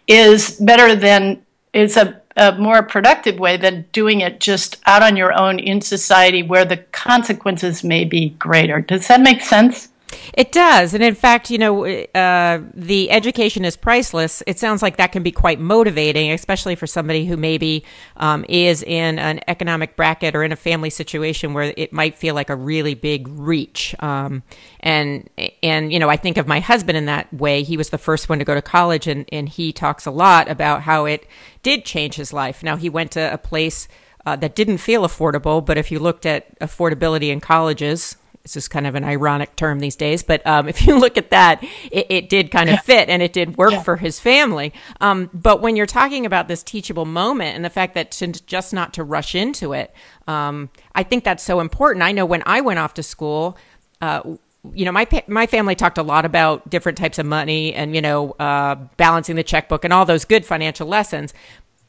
is 0.07 0.51
better 0.59 0.95
than 0.95 1.41
is 1.73 1.97
a, 1.97 2.21
a 2.37 2.53
more 2.57 2.81
productive 2.81 3.39
way 3.39 3.57
than 3.57 3.85
doing 3.91 4.21
it 4.21 4.39
just 4.39 4.77
out 4.85 5.03
on 5.03 5.17
your 5.17 5.33
own 5.33 5.59
in 5.59 5.81
society 5.81 6.41
where 6.41 6.65
the 6.65 6.77
consequences 6.77 7.83
may 7.83 8.05
be 8.05 8.29
greater. 8.29 8.81
Does 8.81 9.07
that 9.07 9.21
make 9.21 9.41
sense? 9.41 9.89
It 10.33 10.51
does. 10.51 10.93
And 10.93 11.03
in 11.03 11.15
fact, 11.15 11.49
you 11.49 11.57
know, 11.57 11.85
uh, 11.85 12.61
the 12.73 13.11
education 13.11 13.65
is 13.65 13.75
priceless. 13.77 14.43
It 14.47 14.59
sounds 14.59 14.81
like 14.81 14.97
that 14.97 15.11
can 15.11 15.23
be 15.23 15.31
quite 15.31 15.59
motivating, 15.59 16.31
especially 16.31 16.75
for 16.75 16.87
somebody 16.87 17.25
who 17.25 17.37
maybe 17.37 17.83
um, 18.17 18.45
is 18.49 18.83
in 18.83 19.19
an 19.19 19.39
economic 19.47 19.95
bracket 19.95 20.35
or 20.35 20.43
in 20.43 20.51
a 20.51 20.55
family 20.55 20.89
situation 20.89 21.53
where 21.53 21.73
it 21.77 21.93
might 21.93 22.15
feel 22.15 22.35
like 22.35 22.49
a 22.49 22.55
really 22.55 22.93
big 22.93 23.27
reach. 23.27 23.95
Um, 23.99 24.43
and, 24.79 25.29
and, 25.63 25.91
you 25.91 25.99
know, 25.99 26.09
I 26.09 26.17
think 26.17 26.37
of 26.37 26.47
my 26.47 26.59
husband 26.59 26.97
in 26.97 27.05
that 27.05 27.33
way. 27.33 27.63
He 27.63 27.77
was 27.77 27.89
the 27.89 27.97
first 27.97 28.29
one 28.29 28.39
to 28.39 28.45
go 28.45 28.55
to 28.55 28.61
college, 28.61 29.07
and, 29.07 29.25
and 29.31 29.49
he 29.49 29.71
talks 29.71 30.05
a 30.05 30.11
lot 30.11 30.49
about 30.49 30.81
how 30.81 31.05
it 31.05 31.27
did 31.63 31.85
change 31.85 32.15
his 32.15 32.33
life. 32.33 32.63
Now, 32.63 32.75
he 32.75 32.89
went 32.89 33.11
to 33.11 33.33
a 33.33 33.37
place 33.37 33.87
uh, 34.25 34.35
that 34.37 34.55
didn't 34.55 34.79
feel 34.79 35.03
affordable. 35.03 35.65
But 35.65 35.77
if 35.77 35.91
you 35.91 35.99
looked 35.99 36.25
at 36.25 36.57
affordability 36.59 37.29
in 37.29 37.39
colleges, 37.39 38.17
this 38.45 38.55
is 38.55 38.67
kind 38.67 38.85
of 38.85 38.93
an 38.93 39.03
ironic 39.03 39.55
term 39.55 39.79
these 39.79 39.95
days, 39.95 40.21
but 40.21 40.45
um, 40.45 40.69
if 40.69 40.85
you 40.85 40.99
look 40.99 41.17
at 41.17 41.31
that, 41.31 41.63
it, 41.91 42.05
it 42.09 42.29
did 42.29 42.51
kind 42.51 42.69
of 42.69 42.79
fit 42.81 43.09
and 43.09 43.21
it 43.21 43.33
did 43.33 43.57
work 43.57 43.71
yeah. 43.71 43.81
for 43.81 43.97
his 43.97 44.19
family. 44.19 44.71
Um, 45.01 45.31
but 45.33 45.61
when 45.61 45.75
you're 45.75 45.87
talking 45.87 46.27
about 46.27 46.47
this 46.47 46.61
teachable 46.61 47.05
moment 47.05 47.55
and 47.55 47.65
the 47.65 47.71
fact 47.71 47.95
that 47.95 48.11
to, 48.11 48.27
just 48.27 48.71
not 48.71 48.93
to 48.93 49.03
rush 49.03 49.33
into 49.33 49.73
it, 49.73 49.93
um, 50.27 50.69
I 50.93 51.01
think 51.01 51.23
that's 51.23 51.43
so 51.43 51.59
important. 51.59 52.03
I 52.03 52.11
know 52.11 52.25
when 52.25 52.43
I 52.45 52.61
went 52.61 52.77
off 52.77 52.93
to 52.95 53.03
school, 53.03 53.57
uh, 53.99 54.21
you 54.73 54.85
know, 54.85 54.91
my 54.91 55.07
my 55.27 55.45
family 55.45 55.75
talked 55.75 55.99
a 55.99 56.03
lot 56.03 56.25
about 56.25 56.69
different 56.69 56.97
types 56.97 57.19
of 57.19 57.25
money 57.27 57.73
and 57.73 57.93
you 57.93 58.01
know, 58.01 58.31
uh, 58.31 58.75
balancing 58.97 59.35
the 59.35 59.43
checkbook 59.43 59.83
and 59.83 59.93
all 59.93 60.05
those 60.05 60.25
good 60.25 60.43
financial 60.43 60.87
lessons 60.87 61.35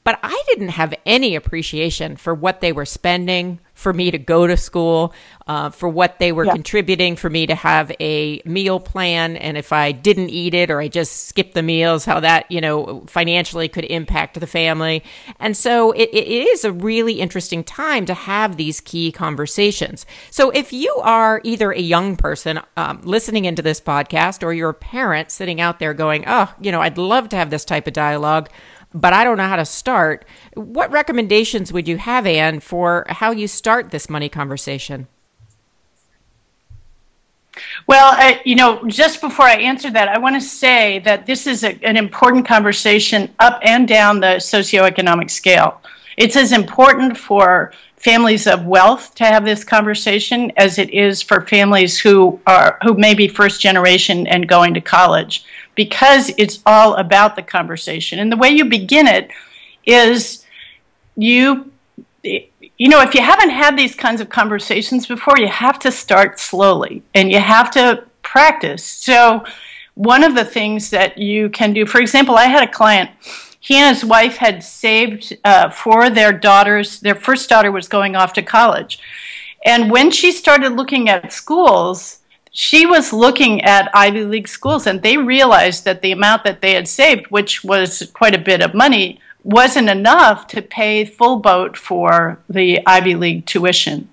but 0.06 0.20
I 0.22 0.40
didn't 0.46 0.68
have 0.68 0.94
any 1.04 1.34
appreciation 1.34 2.14
for 2.14 2.32
what 2.32 2.60
they 2.60 2.70
were 2.70 2.84
spending 2.84 3.58
for 3.74 3.92
me 3.92 4.12
to 4.12 4.18
go 4.18 4.46
to 4.46 4.56
school, 4.56 5.12
uh, 5.48 5.70
for 5.70 5.88
what 5.88 6.20
they 6.20 6.30
were 6.30 6.44
yeah. 6.44 6.52
contributing 6.52 7.16
for 7.16 7.28
me 7.28 7.44
to 7.48 7.56
have 7.56 7.90
a 7.98 8.40
meal 8.44 8.78
plan. 8.78 9.36
And 9.36 9.56
if 9.56 9.72
I 9.72 9.90
didn't 9.90 10.30
eat 10.30 10.54
it 10.54 10.70
or 10.70 10.80
I 10.80 10.86
just 10.86 11.26
skipped 11.26 11.54
the 11.54 11.62
meals, 11.62 12.04
how 12.04 12.20
that, 12.20 12.50
you 12.52 12.60
know, 12.60 13.04
financially 13.08 13.68
could 13.68 13.84
impact 13.84 14.38
the 14.38 14.46
family. 14.46 15.02
And 15.40 15.56
so 15.56 15.90
it, 15.90 16.08
it 16.12 16.28
is 16.28 16.64
a 16.64 16.70
really 16.70 17.14
interesting 17.14 17.64
time 17.64 18.06
to 18.06 18.14
have 18.14 18.56
these 18.56 18.80
key 18.80 19.10
conversations. 19.10 20.06
So 20.30 20.50
if 20.50 20.72
you 20.72 20.94
are 21.02 21.40
either 21.42 21.72
a 21.72 21.80
young 21.80 22.14
person 22.14 22.60
um, 22.76 23.00
listening 23.02 23.44
into 23.44 23.60
this 23.60 23.80
podcast 23.80 24.44
or 24.44 24.52
you're 24.52 24.70
a 24.70 24.74
parent 24.74 25.32
sitting 25.32 25.60
out 25.60 25.80
there 25.80 25.94
going, 25.94 26.24
oh, 26.28 26.54
you 26.60 26.70
know, 26.70 26.80
I'd 26.80 26.96
love 26.96 27.28
to 27.30 27.36
have 27.36 27.50
this 27.50 27.64
type 27.64 27.88
of 27.88 27.92
dialogue 27.92 28.50
but 28.94 29.12
I 29.12 29.24
don't 29.24 29.36
know 29.36 29.48
how 29.48 29.56
to 29.56 29.64
start. 29.64 30.24
What 30.54 30.90
recommendations 30.90 31.72
would 31.72 31.88
you 31.88 31.98
have, 31.98 32.26
Anne, 32.26 32.60
for 32.60 33.06
how 33.08 33.30
you 33.30 33.48
start 33.48 33.90
this 33.90 34.08
money 34.08 34.28
conversation? 34.28 35.06
Well, 37.86 38.12
I, 38.16 38.40
you 38.44 38.54
know, 38.54 38.86
just 38.86 39.20
before 39.20 39.46
I 39.46 39.56
answer 39.56 39.90
that, 39.90 40.08
I 40.08 40.18
want 40.18 40.34
to 40.34 40.40
say 40.40 40.98
that 41.00 41.26
this 41.26 41.46
is 41.46 41.64
a, 41.64 41.78
an 41.82 41.96
important 41.96 42.46
conversation 42.46 43.32
up 43.38 43.60
and 43.62 43.88
down 43.88 44.20
the 44.20 44.36
socioeconomic 44.36 45.30
scale. 45.30 45.80
It's 46.16 46.36
as 46.36 46.52
important 46.52 47.16
for 47.16 47.72
families 47.96 48.46
of 48.46 48.66
wealth 48.66 49.14
to 49.14 49.24
have 49.24 49.44
this 49.44 49.64
conversation 49.64 50.52
as 50.56 50.78
it 50.78 50.90
is 50.90 51.22
for 51.22 51.40
families 51.42 51.98
who 51.98 52.38
are 52.46 52.78
who 52.82 52.94
may 52.94 53.14
be 53.14 53.26
first 53.26 53.60
generation 53.60 54.26
and 54.26 54.48
going 54.48 54.74
to 54.74 54.80
college 54.80 55.44
because 55.76 56.32
it's 56.36 56.58
all 56.66 56.96
about 56.96 57.36
the 57.36 57.42
conversation. 57.42 58.18
And 58.18 58.32
the 58.32 58.36
way 58.36 58.48
you 58.48 58.64
begin 58.64 59.06
it 59.06 59.30
is 59.84 60.44
you 61.14 61.70
you 62.78 62.88
know, 62.88 63.00
if 63.00 63.14
you 63.14 63.22
haven't 63.22 63.50
had 63.50 63.78
these 63.78 63.94
kinds 63.94 64.20
of 64.20 64.28
conversations 64.28 65.06
before, 65.06 65.38
you 65.38 65.48
have 65.48 65.78
to 65.78 65.92
start 65.92 66.40
slowly 66.40 67.02
and 67.14 67.30
you 67.30 67.38
have 67.38 67.70
to 67.72 68.04
practice. 68.22 68.84
So, 68.84 69.44
one 69.94 70.22
of 70.22 70.34
the 70.34 70.44
things 70.44 70.90
that 70.90 71.16
you 71.16 71.48
can 71.48 71.72
do, 71.72 71.86
for 71.86 72.00
example, 72.00 72.34
I 72.34 72.46
had 72.46 72.62
a 72.62 72.70
client, 72.70 73.10
he 73.60 73.76
and 73.76 73.94
his 73.94 74.04
wife 74.04 74.36
had 74.36 74.62
saved 74.62 75.34
uh, 75.44 75.70
for 75.70 76.10
their 76.10 76.32
daughters, 76.32 77.00
their 77.00 77.14
first 77.14 77.48
daughter 77.48 77.72
was 77.72 77.88
going 77.88 78.14
off 78.14 78.34
to 78.34 78.42
college. 78.42 78.98
And 79.64 79.90
when 79.90 80.10
she 80.10 80.32
started 80.32 80.72
looking 80.72 81.08
at 81.08 81.32
schools, 81.32 82.18
she 82.58 82.86
was 82.86 83.12
looking 83.12 83.60
at 83.64 83.90
Ivy 83.92 84.24
League 84.24 84.48
schools 84.48 84.86
and 84.86 85.02
they 85.02 85.18
realized 85.18 85.84
that 85.84 86.00
the 86.00 86.12
amount 86.12 86.42
that 86.44 86.62
they 86.62 86.72
had 86.72 86.88
saved, 86.88 87.26
which 87.26 87.62
was 87.62 88.10
quite 88.14 88.34
a 88.34 88.38
bit 88.38 88.62
of 88.62 88.72
money, 88.72 89.20
wasn't 89.44 89.90
enough 89.90 90.46
to 90.46 90.62
pay 90.62 91.04
full 91.04 91.36
boat 91.36 91.76
for 91.76 92.38
the 92.48 92.80
Ivy 92.86 93.14
League 93.14 93.44
tuition. 93.44 94.08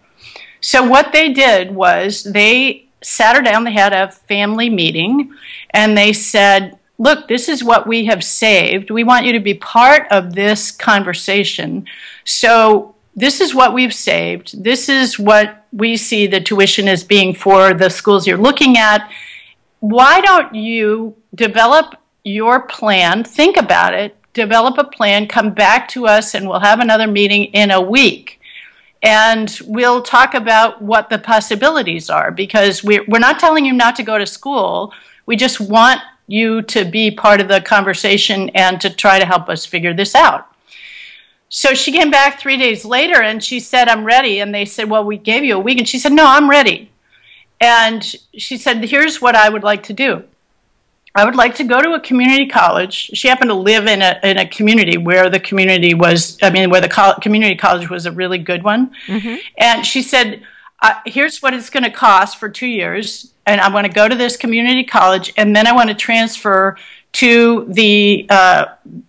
So 0.60 0.84
what 0.84 1.14
they 1.14 1.32
did 1.32 1.74
was 1.74 2.24
they 2.24 2.88
sat 3.02 3.38
her 3.38 3.42
down, 3.42 3.64
they 3.64 3.72
had 3.72 3.94
a 3.94 4.12
family 4.12 4.70
meeting, 4.70 5.34
and 5.70 5.98
they 5.98 6.12
said, 6.12 6.78
Look, 6.98 7.30
this 7.30 7.48
is 7.48 7.64
what 7.64 7.88
we 7.88 8.06
have 8.06 8.26
saved. 8.26 8.92
We 8.92 9.06
want 9.06 9.26
you 9.26 9.32
to 9.32 9.40
be 9.40 9.54
part 9.54 10.06
of 10.12 10.36
this 10.36 10.70
conversation. 10.70 11.86
So 12.26 12.93
this 13.16 13.42
is 13.42 13.54
what 13.54 13.74
we've 13.74 13.94
saved. 13.94 14.64
This 14.64 14.90
is 14.90 15.20
what 15.20 15.66
we 15.72 15.98
see 15.98 16.28
the 16.28 16.42
tuition 16.42 16.88
as 16.88 17.04
being 17.04 17.34
for 17.36 17.74
the 17.74 17.90
schools 17.90 18.26
you're 18.26 18.38
looking 18.38 18.78
at. 18.78 19.10
Why 19.80 20.22
don't 20.22 20.56
you 20.56 21.16
develop 21.36 21.96
your 22.24 22.62
plan? 22.62 23.24
Think 23.24 23.58
about 23.58 23.94
it, 23.94 24.16
develop 24.34 24.78
a 24.78 24.84
plan, 24.84 25.28
come 25.28 25.54
back 25.54 25.88
to 25.90 26.08
us, 26.08 26.34
and 26.34 26.48
we'll 26.48 26.60
have 26.60 26.80
another 26.80 27.08
meeting 27.08 27.46
in 27.46 27.70
a 27.72 27.82
week. 27.82 28.40
And 29.04 29.60
we'll 29.66 30.02
talk 30.02 30.34
about 30.34 30.82
what 30.82 31.10
the 31.10 31.20
possibilities 31.20 32.10
are 32.10 32.32
because 32.32 32.84
we're, 32.84 33.04
we're 33.08 33.20
not 33.20 33.40
telling 33.40 33.66
you 33.66 33.74
not 33.74 33.98
to 33.98 34.04
go 34.04 34.18
to 34.18 34.26
school. 34.26 34.94
We 35.26 35.36
just 35.36 35.60
want 35.60 36.00
you 36.28 36.62
to 36.62 36.86
be 36.86 37.12
part 37.12 37.42
of 37.42 37.50
the 37.50 37.60
conversation 37.60 38.50
and 38.52 38.80
to 38.80 38.90
try 38.90 39.20
to 39.20 39.26
help 39.26 39.50
us 39.50 39.66
figure 39.66 39.94
this 39.94 40.16
out. 40.16 40.53
So 41.56 41.76
she 41.76 41.92
came 41.92 42.10
back 42.10 42.40
three 42.40 42.58
days 42.58 42.84
later 42.84 43.22
and 43.22 43.42
she 43.44 43.60
said, 43.60 43.88
I'm 43.88 44.04
ready. 44.04 44.40
And 44.40 44.56
they 44.56 44.66
said, 44.66 44.90
Well, 44.90 45.04
we 45.04 45.18
gave 45.18 45.44
you 45.44 45.56
a 45.56 45.60
week. 45.60 45.78
And 45.78 45.88
she 45.88 46.00
said, 46.00 46.12
No, 46.12 46.26
I'm 46.26 46.50
ready. 46.50 46.90
And 47.62 48.04
she 48.36 48.58
said, 48.58 48.84
Here's 48.84 49.22
what 49.22 49.36
I 49.36 49.50
would 49.50 49.62
like 49.62 49.84
to 49.84 49.94
do. 49.94 50.24
I 51.14 51.24
would 51.24 51.36
like 51.36 51.54
to 51.56 51.64
go 51.64 51.80
to 51.80 51.94
a 51.94 52.00
community 52.00 52.48
college. 52.48 53.12
She 53.14 53.28
happened 53.28 53.52
to 53.52 53.56
live 53.56 53.86
in 53.86 54.02
a, 54.02 54.20
in 54.24 54.40
a 54.40 54.48
community 54.48 54.98
where 54.98 55.30
the 55.30 55.40
community 55.40 55.94
was, 55.94 56.40
I 56.42 56.50
mean, 56.50 56.72
where 56.72 56.82
the 56.82 56.90
co- 56.90 57.20
community 57.22 57.56
college 57.56 57.88
was 57.88 58.08
a 58.08 58.12
really 58.12 58.40
good 58.40 58.64
one. 58.64 58.92
Mm-hmm. 59.06 59.36
And 59.60 59.86
she 59.86 60.02
said, 60.02 60.42
uh, 60.82 60.96
Here's 61.06 61.44
what 61.44 61.54
it's 61.54 61.70
going 61.70 61.84
to 61.84 61.92
cost 61.92 62.40
for 62.40 62.50
two 62.50 62.66
years. 62.66 63.32
And 63.46 63.62
I 63.62 63.72
want 63.72 63.86
to 63.86 63.94
go 63.94 64.10
to 64.10 64.16
this 64.16 64.38
community 64.38 64.86
college. 64.86 65.32
And 65.38 65.56
then 65.56 65.68
I 65.68 65.74
want 65.74 65.90
to 65.90 65.96
transfer 65.96 66.78
to 67.14 67.66
the 67.70 68.26
uh, 68.30 68.66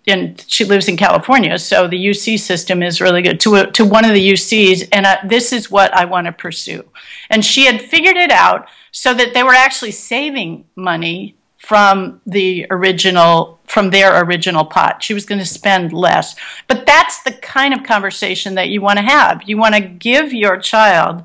and 0.07 0.45
she 0.47 0.65
lives 0.65 0.89
in 0.89 0.97
California, 0.97 1.59
so 1.59 1.89
the 1.89 1.97
UC 1.97 2.39
system 2.39 2.83
is 2.83 3.01
really 3.01 3.23
good 3.23 3.41
to 3.41 3.57
a, 3.57 3.71
to 3.73 3.85
one 3.85 4.05
of 4.05 4.13
the 4.13 4.33
UCs, 4.33 4.89
and 4.93 5.07
uh, 5.07 5.17
this 5.27 5.53
is 5.53 5.71
what 5.71 5.93
I 5.95 6.05
want 6.05 6.27
to 6.27 6.33
pursue. 6.33 6.85
And 7.31 7.45
she 7.45 7.65
had 7.65 7.81
figured 7.81 8.17
it 8.17 8.31
out 8.31 8.69
so 8.93 9.15
that 9.15 9.33
they 9.33 9.43
were 9.43 9.55
actually 9.55 9.91
saving 9.91 10.67
money 10.77 11.35
from 11.57 12.21
the 12.27 12.67
original 12.71 13.59
from 13.65 13.89
their 13.89 14.23
original 14.23 14.67
pot. 14.67 15.03
She 15.03 15.15
was 15.15 15.25
going 15.25 15.39
to 15.39 15.47
spend 15.47 15.95
less, 15.95 16.37
but 16.69 16.85
that's 16.85 17.23
the 17.23 17.33
kind 17.33 17.73
of 17.73 17.85
conversation 17.85 18.55
that 18.57 18.69
you 18.69 18.83
want 18.83 18.99
to 18.99 19.05
have. 19.05 19.43
You 19.47 19.57
want 19.57 19.75
to 19.75 19.81
give 19.81 20.35
your 20.35 20.59
child 20.59 21.25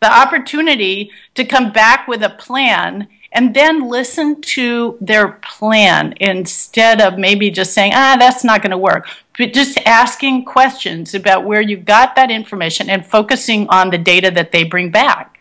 the 0.00 0.10
opportunity 0.10 1.10
to 1.34 1.44
come 1.44 1.72
back 1.72 2.06
with 2.06 2.22
a 2.22 2.30
plan 2.30 3.08
and 3.32 3.54
then 3.54 3.88
listen 3.88 4.40
to 4.40 4.98
their 5.00 5.28
plan 5.42 6.14
instead 6.20 7.00
of 7.00 7.18
maybe 7.18 7.50
just 7.50 7.72
saying, 7.72 7.92
ah, 7.94 8.16
that's 8.18 8.42
not 8.42 8.62
going 8.62 8.72
to 8.72 8.78
work. 8.78 9.08
But 9.38 9.52
just 9.52 9.78
asking 9.86 10.44
questions 10.44 11.14
about 11.14 11.44
where 11.44 11.60
you 11.60 11.76
got 11.76 12.16
that 12.16 12.30
information 12.30 12.90
and 12.90 13.06
focusing 13.06 13.68
on 13.68 13.90
the 13.90 13.98
data 13.98 14.30
that 14.32 14.52
they 14.52 14.64
bring 14.64 14.90
back. 14.90 15.40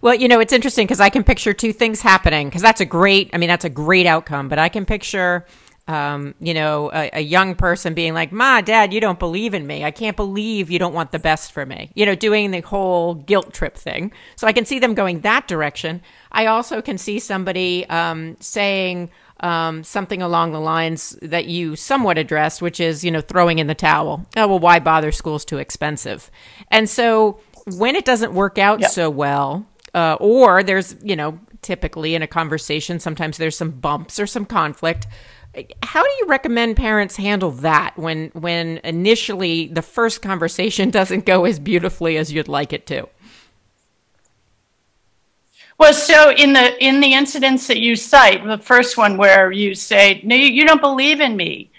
Well, 0.00 0.14
you 0.14 0.28
know, 0.28 0.40
it's 0.40 0.52
interesting 0.52 0.86
because 0.86 1.00
I 1.00 1.10
can 1.10 1.22
picture 1.22 1.52
two 1.52 1.72
things 1.72 2.00
happening 2.00 2.48
because 2.48 2.62
that's 2.62 2.80
a 2.80 2.86
great, 2.86 3.30
I 3.32 3.38
mean, 3.38 3.48
that's 3.48 3.64
a 3.64 3.70
great 3.70 4.06
outcome, 4.06 4.48
but 4.48 4.58
I 4.58 4.68
can 4.68 4.86
picture 4.86 5.46
um, 5.88 6.34
you 6.40 6.52
know, 6.52 6.90
a, 6.92 7.10
a, 7.12 7.20
young 7.20 7.54
person 7.54 7.94
being 7.94 8.12
like, 8.12 8.32
Ma, 8.32 8.60
Dad, 8.60 8.92
you 8.92 9.00
don't 9.00 9.20
believe 9.20 9.54
in 9.54 9.66
me. 9.66 9.84
I 9.84 9.92
can't 9.92 10.16
believe 10.16 10.68
you 10.68 10.80
don't 10.80 10.94
want 10.94 11.12
the 11.12 11.20
best 11.20 11.52
for 11.52 11.64
me. 11.64 11.92
You 11.94 12.06
know, 12.06 12.16
doing 12.16 12.50
the 12.50 12.60
whole 12.60 13.14
guilt 13.14 13.54
trip 13.54 13.76
thing. 13.76 14.12
So 14.34 14.48
I 14.48 14.52
can 14.52 14.64
see 14.64 14.80
them 14.80 14.94
going 14.94 15.20
that 15.20 15.46
direction. 15.46 16.02
I 16.32 16.46
also 16.46 16.82
can 16.82 16.98
see 16.98 17.20
somebody 17.20 17.88
um, 17.88 18.36
saying 18.40 19.10
um, 19.40 19.84
something 19.84 20.22
along 20.22 20.52
the 20.52 20.60
lines 20.60 21.16
that 21.22 21.44
you 21.44 21.76
somewhat 21.76 22.18
addressed, 22.18 22.60
which 22.60 22.80
is, 22.80 23.04
you 23.04 23.12
know, 23.12 23.20
throwing 23.20 23.60
in 23.60 23.68
the 23.68 23.74
towel. 23.74 24.26
Oh, 24.36 24.48
well, 24.48 24.58
why 24.58 24.80
bother? 24.80 25.12
School's 25.12 25.44
too 25.44 25.58
expensive. 25.58 26.32
And 26.68 26.90
so 26.90 27.38
when 27.76 27.94
it 27.94 28.04
doesn't 28.04 28.34
work 28.34 28.58
out 28.58 28.80
yep. 28.80 28.90
so 28.90 29.08
well, 29.08 29.66
uh, 29.94 30.16
or 30.18 30.64
there's, 30.64 30.96
you 31.00 31.14
know, 31.14 31.38
typically 31.62 32.16
in 32.16 32.22
a 32.22 32.26
conversation, 32.26 32.98
sometimes 32.98 33.36
there's 33.36 33.56
some 33.56 33.70
bumps 33.70 34.18
or 34.18 34.26
some 34.26 34.46
conflict 34.46 35.06
how 35.82 36.02
do 36.02 36.10
you 36.20 36.26
recommend 36.26 36.76
parents 36.76 37.16
handle 37.16 37.50
that 37.50 37.96
when 37.96 38.30
when 38.34 38.78
initially 38.84 39.68
the 39.68 39.82
first 39.82 40.22
conversation 40.22 40.90
doesn't 40.98 41.24
go 41.24 41.44
as 41.44 41.58
beautifully 41.58 42.16
as 42.16 42.32
you'd 42.32 42.48
like 42.48 42.72
it 42.72 42.86
to? 42.86 43.08
Well, 45.78 45.92
so 45.92 46.30
in 46.30 46.54
the 46.54 46.82
in 46.84 47.00
the 47.00 47.12
incidents 47.12 47.66
that 47.66 47.78
you 47.78 47.96
cite, 47.96 48.44
the 48.44 48.58
first 48.58 48.96
one 48.96 49.16
where 49.16 49.52
you 49.52 49.74
say, 49.74 50.20
"No, 50.24 50.34
you, 50.34 50.46
you 50.46 50.66
don't 50.66 50.80
believe 50.80 51.20
in 51.20 51.36
me," 51.36 51.70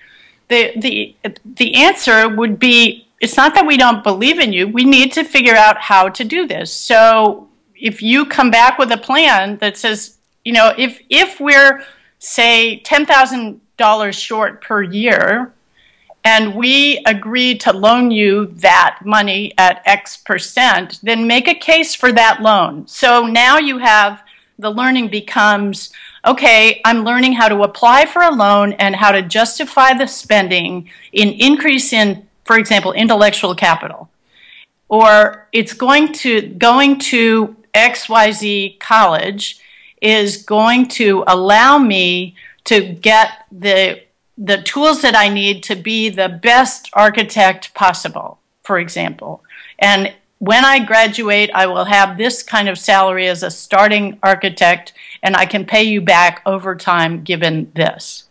the 0.49 0.73
the 0.77 1.15
the 1.45 1.75
answer 1.75 2.29
would 2.29 2.59
be, 2.59 3.07
"It's 3.21 3.37
not 3.37 3.55
that 3.55 3.65
we 3.65 3.75
don't 3.75 4.03
believe 4.03 4.39
in 4.39 4.53
you. 4.53 4.67
We 4.67 4.85
need 4.85 5.13
to 5.13 5.23
figure 5.23 5.55
out 5.55 5.77
how 5.77 6.09
to 6.09 6.23
do 6.23 6.45
this." 6.45 6.71
So 6.71 7.47
if 7.75 8.01
you 8.03 8.25
come 8.25 8.51
back 8.51 8.77
with 8.77 8.91
a 8.91 8.97
plan 8.97 9.57
that 9.57 9.77
says, 9.77 10.17
you 10.45 10.53
know, 10.53 10.73
if 10.77 11.01
if 11.09 11.39
we're 11.39 11.83
say 12.19 12.77
ten 12.81 13.05
thousand 13.05 13.61
dollars 13.77 14.15
short 14.15 14.61
per 14.61 14.81
year 14.81 15.53
and 16.27 16.55
we 16.55 17.01
agree 17.05 17.57
to 17.57 17.71
loan 17.71 18.11
you 18.11 18.47
that 18.47 18.99
money 19.05 19.53
at 19.57 19.81
X 19.85 20.17
percent, 20.17 20.99
then 21.01 21.25
make 21.25 21.47
a 21.47 21.53
case 21.53 21.95
for 21.95 22.11
that 22.11 22.41
loan. 22.41 22.85
So 22.85 23.25
now 23.25 23.57
you 23.57 23.77
have 23.77 24.21
the 24.59 24.69
learning 24.69 25.07
becomes 25.07 25.93
okay, 26.25 26.81
I'm 26.83 27.05
learning 27.05 27.31
how 27.31 27.47
to 27.47 27.63
apply 27.63 28.05
for 28.05 28.21
a 28.21 28.31
loan 28.31 28.73
and 28.73 28.93
how 28.93 29.13
to 29.13 29.21
justify 29.21 29.93
the 29.93 30.07
spending 30.07 30.89
in 31.13 31.29
increase 31.29 31.93
in, 31.93 32.27
for 32.43 32.57
example, 32.57 32.91
intellectual 32.91 33.55
capital. 33.55 34.09
Or 34.89 35.47
it's 35.53 35.71
going 35.71 36.11
to 36.13 36.41
going 36.41 36.99
to 37.11 37.55
XYZ 37.73 38.79
college 38.79 39.61
is 40.01 40.43
going 40.43 40.89
to 40.89 41.23
allow 41.27 41.77
me 41.77 42.35
to 42.67 42.81
get 42.81 43.45
the 43.51 44.01
the 44.37 44.61
tools 44.61 45.01
that 45.01 45.15
I 45.15 45.29
need 45.29 45.63
to 45.63 45.75
be 45.75 46.09
the 46.09 46.29
best 46.29 46.91
architect 46.93 47.73
possible, 47.73 48.39
for 48.63 48.77
example. 48.77 49.43
And 49.79 50.13
when 50.37 50.63
I 50.63 50.85
graduate, 50.85 51.49
I 51.55 51.65
will 51.65 51.85
have 51.85 52.17
this 52.17 52.43
kind 52.43 52.69
of 52.69 52.77
salary 52.77 53.27
as 53.27 53.41
a 53.41 53.49
starting 53.49 54.19
architect, 54.21 54.93
and 55.23 55.35
I 55.35 55.47
can 55.47 55.65
pay 55.65 55.83
you 55.83 56.01
back 56.01 56.43
over 56.45 56.75
time 56.75 57.23
given 57.23 57.71
this. 57.73 58.25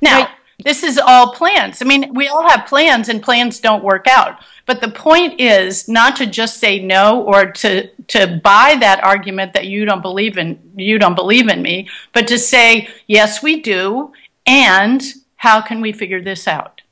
Now. 0.00 0.28
This 0.64 0.82
is 0.82 0.98
all 0.98 1.32
plans. 1.32 1.82
I 1.82 1.84
mean, 1.84 2.12
we 2.14 2.28
all 2.28 2.48
have 2.48 2.66
plans, 2.66 3.08
and 3.08 3.22
plans 3.22 3.60
don't 3.60 3.84
work 3.84 4.06
out. 4.08 4.38
But 4.66 4.80
the 4.80 4.90
point 4.90 5.40
is 5.40 5.88
not 5.88 6.16
to 6.16 6.26
just 6.26 6.58
say 6.58 6.78
no 6.78 7.22
or 7.22 7.50
to 7.52 7.88
to 8.08 8.40
buy 8.42 8.76
that 8.80 9.02
argument 9.02 9.54
that 9.54 9.66
you 9.66 9.84
don't 9.84 10.02
believe 10.02 10.38
in 10.38 10.58
you 10.76 10.98
don't 10.98 11.16
believe 11.16 11.48
in 11.48 11.62
me, 11.62 11.88
but 12.12 12.28
to 12.28 12.38
say 12.38 12.88
yes 13.06 13.42
we 13.42 13.60
do 13.60 14.12
and 14.46 15.02
how 15.36 15.60
can 15.60 15.80
we 15.80 15.92
figure 15.92 16.22
this 16.22 16.46
out? 16.46 16.82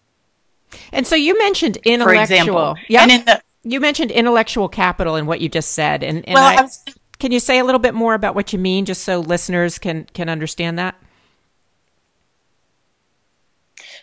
And 0.93 1.07
so 1.07 1.15
you 1.15 1.39
mentioned 1.39 1.77
intellectual. 1.79 2.77
Yeah. 2.89 3.03
And 3.03 3.13
in 3.13 3.25
the, 3.25 3.41
you 3.63 3.81
mentioned 3.81 4.11
intellectual 4.11 4.69
capital 4.69 5.17
in 5.17 5.27
what 5.27 5.41
you 5.41 5.49
just 5.49 5.73
said, 5.73 6.03
and, 6.03 6.27
and 6.27 6.35
well, 6.35 6.45
I, 6.45 6.57
I 6.57 6.63
was, 6.63 6.83
can 7.19 7.31
you 7.31 7.41
say 7.41 7.59
a 7.59 7.65
little 7.65 7.79
bit 7.79 7.95
more 7.95 8.15
about 8.15 8.35
what 8.35 8.53
you 8.53 8.59
mean, 8.59 8.85
just 8.85 9.05
so 9.05 9.21
listeners 9.21 9.79
can 9.79 10.07
can 10.13 10.29
understand 10.29 10.79
that? 10.79 10.97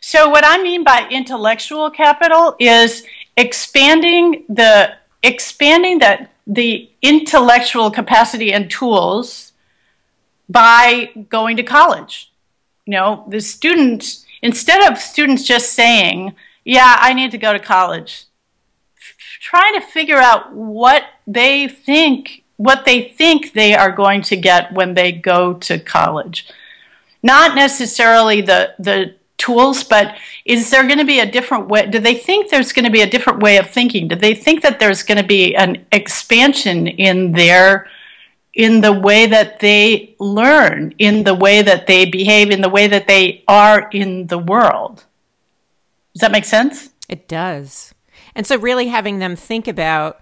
So, 0.01 0.29
what 0.29 0.43
I 0.45 0.61
mean 0.61 0.83
by 0.83 1.07
intellectual 1.09 1.89
capital 1.89 2.55
is 2.59 3.03
expanding 3.35 4.45
the 4.49 4.95
expanding 5.23 5.99
the 5.99 6.27
the 6.45 6.89
intellectual 7.01 7.91
capacity 7.91 8.53
and 8.53 8.69
tools 8.71 9.51
by 10.49 11.11
going 11.29 11.57
to 11.57 11.63
college. 11.63 12.31
You 12.85 12.93
know, 12.93 13.25
the 13.27 13.41
students 13.41 14.25
instead 14.41 14.89
of 14.89 14.97
students 14.97 15.43
just 15.43 15.73
saying, 15.73 16.35
"Yeah, 16.63 16.97
I 16.99 17.13
need 17.13 17.31
to 17.31 17.37
go 17.37 17.53
to 17.53 17.59
college." 17.59 18.25
Trying 19.39 19.79
to 19.79 19.81
figure 19.81 20.17
out 20.17 20.53
what 20.53 21.03
they 21.25 21.67
think 21.67 22.43
what 22.57 22.85
they 22.85 23.03
think 23.03 23.53
they 23.53 23.75
are 23.75 23.91
going 23.91 24.21
to 24.23 24.35
get 24.35 24.73
when 24.73 24.95
they 24.95 25.11
go 25.11 25.53
to 25.53 25.79
college. 25.79 26.49
Not 27.23 27.55
necessarily 27.55 28.41
the 28.41 28.73
the 28.79 29.15
tools, 29.37 29.83
but 29.83 30.17
is 30.45 30.69
there 30.69 30.85
going 30.85 30.99
to 30.99 31.05
be 31.05 31.19
a 31.19 31.31
different 31.31 31.67
way? 31.67 31.85
Do 31.85 31.99
they 31.99 32.15
think 32.15 32.49
there's 32.49 32.73
going 32.73 32.85
to 32.85 32.91
be 32.91 33.01
a 33.01 33.09
different 33.09 33.39
way 33.39 33.57
of 33.57 33.69
thinking? 33.69 34.07
Do 34.07 34.15
they 34.15 34.33
think 34.33 34.61
that 34.63 34.79
there's 34.79 35.03
going 35.03 35.19
to 35.19 35.27
be 35.27 35.55
an 35.55 35.85
expansion 35.91 36.87
in 36.87 37.31
their 37.33 37.87
in 38.53 38.81
the 38.81 38.93
way 38.93 39.27
that 39.27 39.59
they 39.59 40.15
learn, 40.19 40.91
in 40.97 41.23
the 41.23 41.35
way 41.35 41.61
that 41.61 41.85
they 41.85 42.05
behave, 42.05 42.49
in 42.49 42.61
the 42.61 42.69
way 42.69 42.87
that 42.87 43.07
they 43.07 43.43
are 43.47 43.87
in 43.91 44.25
the 44.27 44.39
world? 44.39 45.05
Does 46.13 46.21
that 46.21 46.31
make 46.31 46.45
sense? 46.45 46.89
It 47.07 47.27
does. 47.27 47.93
And 48.33 48.47
so, 48.47 48.57
really 48.57 48.87
having 48.87 49.19
them 49.19 49.35
think 49.35 49.67
about 49.67 50.21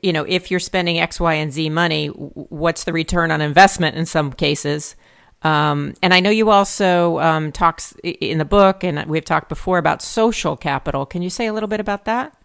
you 0.00 0.12
know, 0.12 0.24
if 0.28 0.50
you're 0.50 0.60
spending 0.60 0.98
X, 0.98 1.18
Y, 1.18 1.34
and 1.34 1.52
Z 1.52 1.68
money, 1.70 2.06
what's 2.06 2.84
the 2.84 2.92
return 2.92 3.30
on 3.30 3.40
investment 3.40 3.96
in 3.96 4.06
some 4.06 4.32
cases? 4.32 4.94
Um, 5.44 5.94
and 6.02 6.14
I 6.14 6.20
know 6.20 6.30
you 6.30 6.50
also 6.50 7.18
um, 7.18 7.52
talks 7.52 7.94
in 8.04 8.38
the 8.38 8.44
book, 8.44 8.84
and 8.84 9.04
we've 9.06 9.24
talked 9.24 9.48
before 9.48 9.78
about 9.78 10.02
social 10.02 10.56
capital. 10.56 11.04
Can 11.04 11.22
you 11.22 11.30
say 11.30 11.46
a 11.46 11.52
little 11.52 11.68
bit 11.68 11.80
about 11.80 12.04
that? 12.04 12.36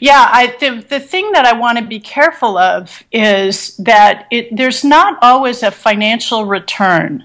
Yeah, 0.00 0.28
I, 0.30 0.56
the, 0.58 0.84
the 0.88 1.00
thing 1.00 1.30
that 1.32 1.44
I 1.44 1.52
want 1.52 1.78
to 1.78 1.84
be 1.84 2.00
careful 2.00 2.58
of 2.58 3.04
is 3.12 3.76
that 3.76 4.26
it, 4.30 4.56
there's 4.56 4.84
not 4.84 5.18
always 5.22 5.62
a 5.62 5.70
financial 5.70 6.46
return 6.46 7.24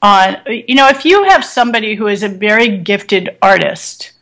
on, 0.00 0.36
you 0.46 0.74
know, 0.74 0.88
if 0.88 1.04
you 1.04 1.24
have 1.24 1.44
somebody 1.44 1.94
who 1.94 2.06
is 2.06 2.22
a 2.22 2.28
very 2.28 2.78
gifted 2.78 3.36
artist, 3.42 4.12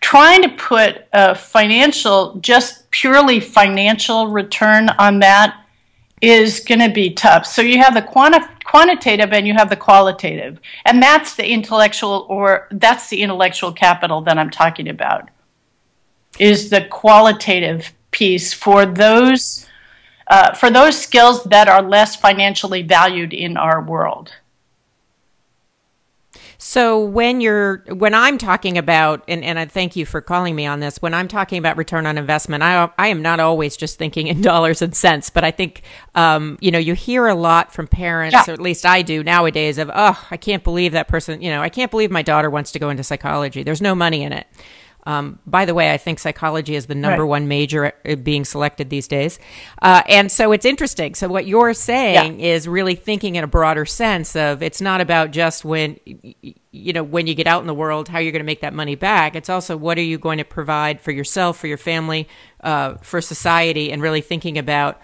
trying 0.00 0.42
to 0.42 0.48
put 0.50 1.06
a 1.12 1.34
financial, 1.34 2.34
just 2.40 2.90
purely 2.90 3.40
financial 3.40 4.28
return 4.28 4.90
on 4.90 5.20
that 5.20 5.64
is 6.20 6.60
going 6.60 6.80
to 6.80 6.88
be 6.88 7.10
tough. 7.10 7.46
So 7.46 7.62
you 7.62 7.78
have 7.78 7.94
the 7.94 8.02
quanti- 8.02 8.46
quantitative 8.64 9.32
and 9.32 9.46
you 9.46 9.54
have 9.54 9.70
the 9.70 9.76
qualitative. 9.76 10.60
And 10.84 11.02
that's 11.02 11.34
the 11.36 11.48
intellectual 11.48 12.26
or 12.28 12.68
that's 12.70 13.08
the 13.08 13.22
intellectual 13.22 13.72
capital 13.72 14.20
that 14.22 14.38
I'm 14.38 14.50
talking 14.50 14.88
about. 14.88 15.30
Is 16.38 16.70
the 16.70 16.84
qualitative 16.84 17.92
piece 18.10 18.52
for 18.52 18.86
those 18.86 19.66
uh, 20.28 20.52
for 20.54 20.70
those 20.70 21.00
skills 21.00 21.42
that 21.44 21.68
are 21.68 21.82
less 21.82 22.14
financially 22.14 22.82
valued 22.82 23.32
in 23.32 23.56
our 23.56 23.82
world. 23.82 24.32
So 26.60 27.04
when 27.04 27.40
you're 27.40 27.84
when 27.88 28.14
I'm 28.14 28.36
talking 28.36 28.78
about 28.78 29.22
and, 29.28 29.44
and 29.44 29.60
I 29.60 29.66
thank 29.66 29.94
you 29.94 30.04
for 30.04 30.20
calling 30.20 30.56
me 30.56 30.66
on 30.66 30.80
this, 30.80 31.00
when 31.00 31.14
I'm 31.14 31.28
talking 31.28 31.58
about 31.58 31.76
return 31.76 32.04
on 32.04 32.18
investment, 32.18 32.64
I 32.64 32.90
I 32.98 33.08
am 33.08 33.22
not 33.22 33.38
always 33.38 33.76
just 33.76 33.96
thinking 33.96 34.26
in 34.26 34.42
dollars 34.42 34.82
and 34.82 34.94
cents, 34.94 35.30
but 35.30 35.44
I 35.44 35.52
think 35.52 35.82
um, 36.16 36.58
you 36.60 36.72
know, 36.72 36.78
you 36.78 36.94
hear 36.94 37.28
a 37.28 37.34
lot 37.36 37.72
from 37.72 37.86
parents, 37.86 38.34
yeah. 38.34 38.44
or 38.48 38.52
at 38.52 38.60
least 38.60 38.84
I 38.84 39.02
do 39.02 39.22
nowadays 39.22 39.78
of, 39.78 39.88
oh, 39.94 40.26
I 40.32 40.36
can't 40.36 40.64
believe 40.64 40.92
that 40.92 41.06
person, 41.06 41.40
you 41.40 41.50
know, 41.50 41.62
I 41.62 41.68
can't 41.68 41.92
believe 41.92 42.10
my 42.10 42.22
daughter 42.22 42.50
wants 42.50 42.72
to 42.72 42.80
go 42.80 42.90
into 42.90 43.04
psychology. 43.04 43.62
There's 43.62 43.80
no 43.80 43.94
money 43.94 44.24
in 44.24 44.32
it. 44.32 44.48
Um, 45.08 45.38
by 45.46 45.64
the 45.64 45.72
way, 45.72 45.90
I 45.90 45.96
think 45.96 46.18
psychology 46.18 46.74
is 46.74 46.84
the 46.84 46.94
number 46.94 47.22
right. 47.22 47.30
one 47.30 47.48
major 47.48 47.94
uh, 48.06 48.16
being 48.16 48.44
selected 48.44 48.90
these 48.90 49.08
days. 49.08 49.38
Uh, 49.80 50.02
and 50.06 50.30
so 50.30 50.52
it's 50.52 50.66
interesting. 50.66 51.14
So, 51.14 51.28
what 51.28 51.46
you're 51.46 51.72
saying 51.72 52.38
yeah. 52.38 52.46
is 52.54 52.68
really 52.68 52.94
thinking 52.94 53.36
in 53.36 53.42
a 53.42 53.46
broader 53.46 53.86
sense 53.86 54.36
of 54.36 54.62
it's 54.62 54.82
not 54.82 55.00
about 55.00 55.30
just 55.30 55.64
when, 55.64 55.98
you 56.72 56.92
know, 56.92 57.02
when 57.02 57.26
you 57.26 57.34
get 57.34 57.46
out 57.46 57.62
in 57.62 57.66
the 57.66 57.72
world, 57.74 58.10
how 58.10 58.18
you're 58.18 58.32
going 58.32 58.40
to 58.40 58.46
make 58.46 58.60
that 58.60 58.74
money 58.74 58.96
back. 58.96 59.34
It's 59.34 59.48
also 59.48 59.78
what 59.78 59.96
are 59.96 60.02
you 60.02 60.18
going 60.18 60.36
to 60.36 60.44
provide 60.44 61.00
for 61.00 61.10
yourself, 61.10 61.56
for 61.56 61.68
your 61.68 61.78
family, 61.78 62.28
uh, 62.60 62.96
for 62.96 63.22
society, 63.22 63.90
and 63.90 64.02
really 64.02 64.20
thinking 64.20 64.58
about 64.58 65.00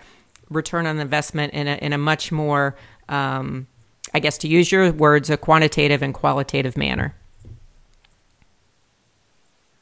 return 0.51 0.87
on 0.87 0.99
investment 0.99 1.55
in 1.55 1.67
a, 1.67 1.77
in 1.77 1.95
a 1.95 1.99
much 1.99 2.31
more, 2.31 2.77
um, 3.09 3.69
I 4.13 4.21
guess, 4.21 4.37
to 4.39 4.49
use 4.49 4.71
your 4.71 4.93
words, 4.93 5.31
a 5.31 5.39
quantitative 5.39 6.03
and 6.03 6.13
qualitative 6.13 6.77
manner. 6.77 7.15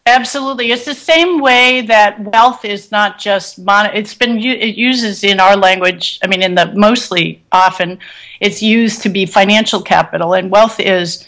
Absolutely, 0.07 0.73
it's 0.73 0.85
the 0.85 0.95
same 0.95 1.41
way 1.41 1.81
that 1.83 2.19
wealth 2.19 2.65
is 2.65 2.91
not 2.91 3.21
just 3.21 3.61
mon. 3.61 3.87
It's 3.95 4.15
been 4.15 4.37
it 4.39 4.75
uses 4.75 5.23
in 5.23 5.39
our 5.39 5.57
language. 5.57 6.19
I 6.25 6.27
mean, 6.27 6.43
in 6.43 6.57
the 6.57 6.73
mostly 6.75 7.41
often, 7.53 8.01
it's 8.41 8.61
used 8.61 9.03
to 9.03 9.09
be 9.09 9.27
financial 9.27 9.81
capital, 9.81 10.35
and 10.35 10.51
wealth 10.51 10.81
is 10.81 11.25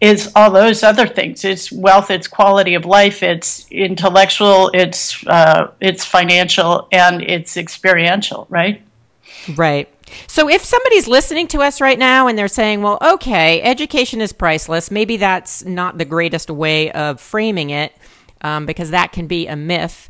is 0.00 0.32
all 0.34 0.50
those 0.50 0.82
other 0.82 1.06
things. 1.06 1.44
It's 1.44 1.70
wealth, 1.70 2.10
it's 2.10 2.26
quality 2.26 2.74
of 2.74 2.86
life, 2.86 3.22
it's 3.22 3.66
intellectual, 3.70 4.70
it's 4.72 5.26
uh, 5.26 5.72
it's 5.82 6.06
financial, 6.06 6.88
and 6.92 7.20
it's 7.20 7.58
experiential. 7.58 8.46
Right. 8.48 8.80
Right. 9.54 9.88
So 10.26 10.48
if 10.48 10.64
somebody's 10.64 11.06
listening 11.06 11.48
to 11.48 11.60
us 11.62 11.80
right 11.80 11.98
now 11.98 12.28
and 12.28 12.38
they're 12.38 12.48
saying, 12.48 12.82
well, 12.82 12.98
okay, 13.02 13.60
education 13.62 14.20
is 14.20 14.32
priceless, 14.32 14.90
maybe 14.90 15.16
that's 15.16 15.64
not 15.64 15.98
the 15.98 16.04
greatest 16.04 16.50
way 16.50 16.90
of 16.92 17.20
framing 17.20 17.70
it 17.70 17.92
um, 18.44 18.66
because 18.66 18.90
that 18.90 19.10
can 19.10 19.26
be 19.26 19.48
a 19.48 19.56
myth. 19.56 20.08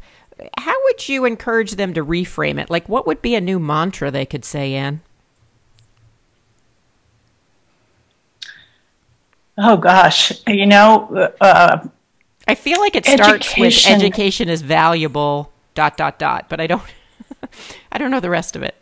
How 0.59 0.75
would 0.85 1.09
you 1.09 1.25
encourage 1.25 1.73
them 1.73 1.95
to 1.95 2.05
reframe 2.05 2.61
it? 2.61 2.69
Like, 2.69 2.89
what 2.89 3.07
would 3.07 3.23
be 3.23 3.35
a 3.35 3.41
new 3.41 3.59
mantra 3.59 4.11
they 4.11 4.27
could 4.27 4.45
say, 4.45 4.75
Anne? 4.75 5.01
Oh 9.57 9.77
gosh, 9.77 10.33
you 10.49 10.67
know, 10.67 11.31
uh, 11.41 11.87
I 12.49 12.55
feel 12.57 12.81
like 12.81 12.97
it 12.97 13.07
starts 13.07 13.53
education. 13.53 13.61
with 13.61 13.87
education 13.87 14.49
is 14.49 14.63
valuable. 14.63 15.53
Dot 15.75 15.97
dot 15.97 16.19
dot. 16.19 16.47
But 16.49 16.61
I 16.61 16.67
don't. 16.67 16.83
I 17.93 17.99
don't 17.99 18.11
know 18.11 18.21
the 18.21 18.31
rest 18.31 18.57
of 18.57 18.63
it. 18.63 18.75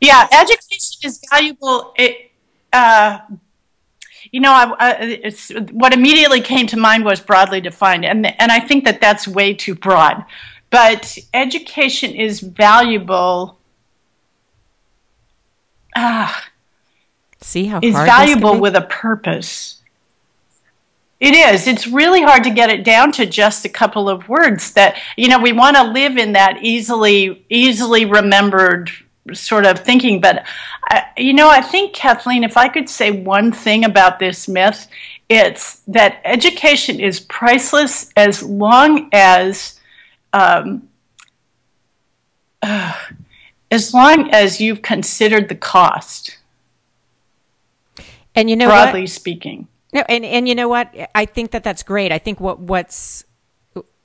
Yeah, 0.00 0.26
education 0.32 1.00
is 1.02 1.20
valuable. 1.30 1.92
It, 1.96 2.30
uh, 2.72 3.18
you 4.34 4.40
know, 4.40 4.74
what 5.70 5.92
immediately 5.92 6.40
came 6.40 6.66
to 6.66 6.76
mind 6.76 7.04
was 7.04 7.20
broadly 7.20 7.60
defined, 7.60 8.04
and 8.04 8.26
and 8.40 8.50
I 8.50 8.58
think 8.58 8.84
that 8.84 9.00
that's 9.00 9.28
way 9.28 9.54
too 9.54 9.76
broad. 9.76 10.24
But 10.70 11.16
education 11.32 12.10
is 12.16 12.40
valuable. 12.40 13.58
Ah, 15.94 16.48
See 17.40 17.66
how 17.66 17.78
is 17.80 17.94
valuable 17.94 18.58
with 18.58 18.74
a 18.74 18.80
purpose. 18.80 19.80
It 21.20 21.36
is. 21.36 21.68
It's 21.68 21.86
really 21.86 22.22
hard 22.22 22.42
to 22.42 22.50
get 22.50 22.70
it 22.70 22.82
down 22.82 23.12
to 23.12 23.26
just 23.26 23.64
a 23.64 23.68
couple 23.68 24.08
of 24.08 24.28
words 24.28 24.72
that, 24.72 24.96
you 25.16 25.28
know, 25.28 25.38
we 25.38 25.52
want 25.52 25.76
to 25.76 25.84
live 25.84 26.16
in 26.16 26.32
that 26.32 26.64
easily, 26.64 27.46
easily 27.48 28.04
remembered 28.04 28.90
sort 29.32 29.64
of 29.64 29.80
thinking. 29.80 30.20
But, 30.20 30.44
I, 30.84 31.04
you 31.16 31.32
know, 31.32 31.48
I 31.48 31.60
think, 31.60 31.94
Kathleen, 31.94 32.44
if 32.44 32.56
I 32.56 32.68
could 32.68 32.88
say 32.88 33.10
one 33.10 33.52
thing 33.52 33.84
about 33.84 34.18
this 34.18 34.48
myth, 34.48 34.86
it's 35.28 35.80
that 35.88 36.20
education 36.24 37.00
is 37.00 37.20
priceless 37.20 38.10
as 38.16 38.42
long 38.42 39.08
as, 39.12 39.80
um, 40.32 40.88
uh, 42.62 42.92
as 43.70 43.94
long 43.94 44.30
as 44.30 44.60
you've 44.60 44.82
considered 44.82 45.48
the 45.48 45.54
cost. 45.54 46.38
And 48.34 48.50
you 48.50 48.56
know, 48.56 48.66
broadly 48.66 49.02
what? 49.02 49.10
speaking, 49.10 49.68
no, 49.92 50.02
and 50.08 50.24
and 50.24 50.48
you 50.48 50.56
know 50.56 50.68
what? 50.68 50.92
I 51.14 51.24
think 51.24 51.52
that 51.52 51.62
that's 51.62 51.84
great. 51.84 52.10
I 52.10 52.18
think 52.18 52.40
what 52.40 52.58
what's 52.58 53.24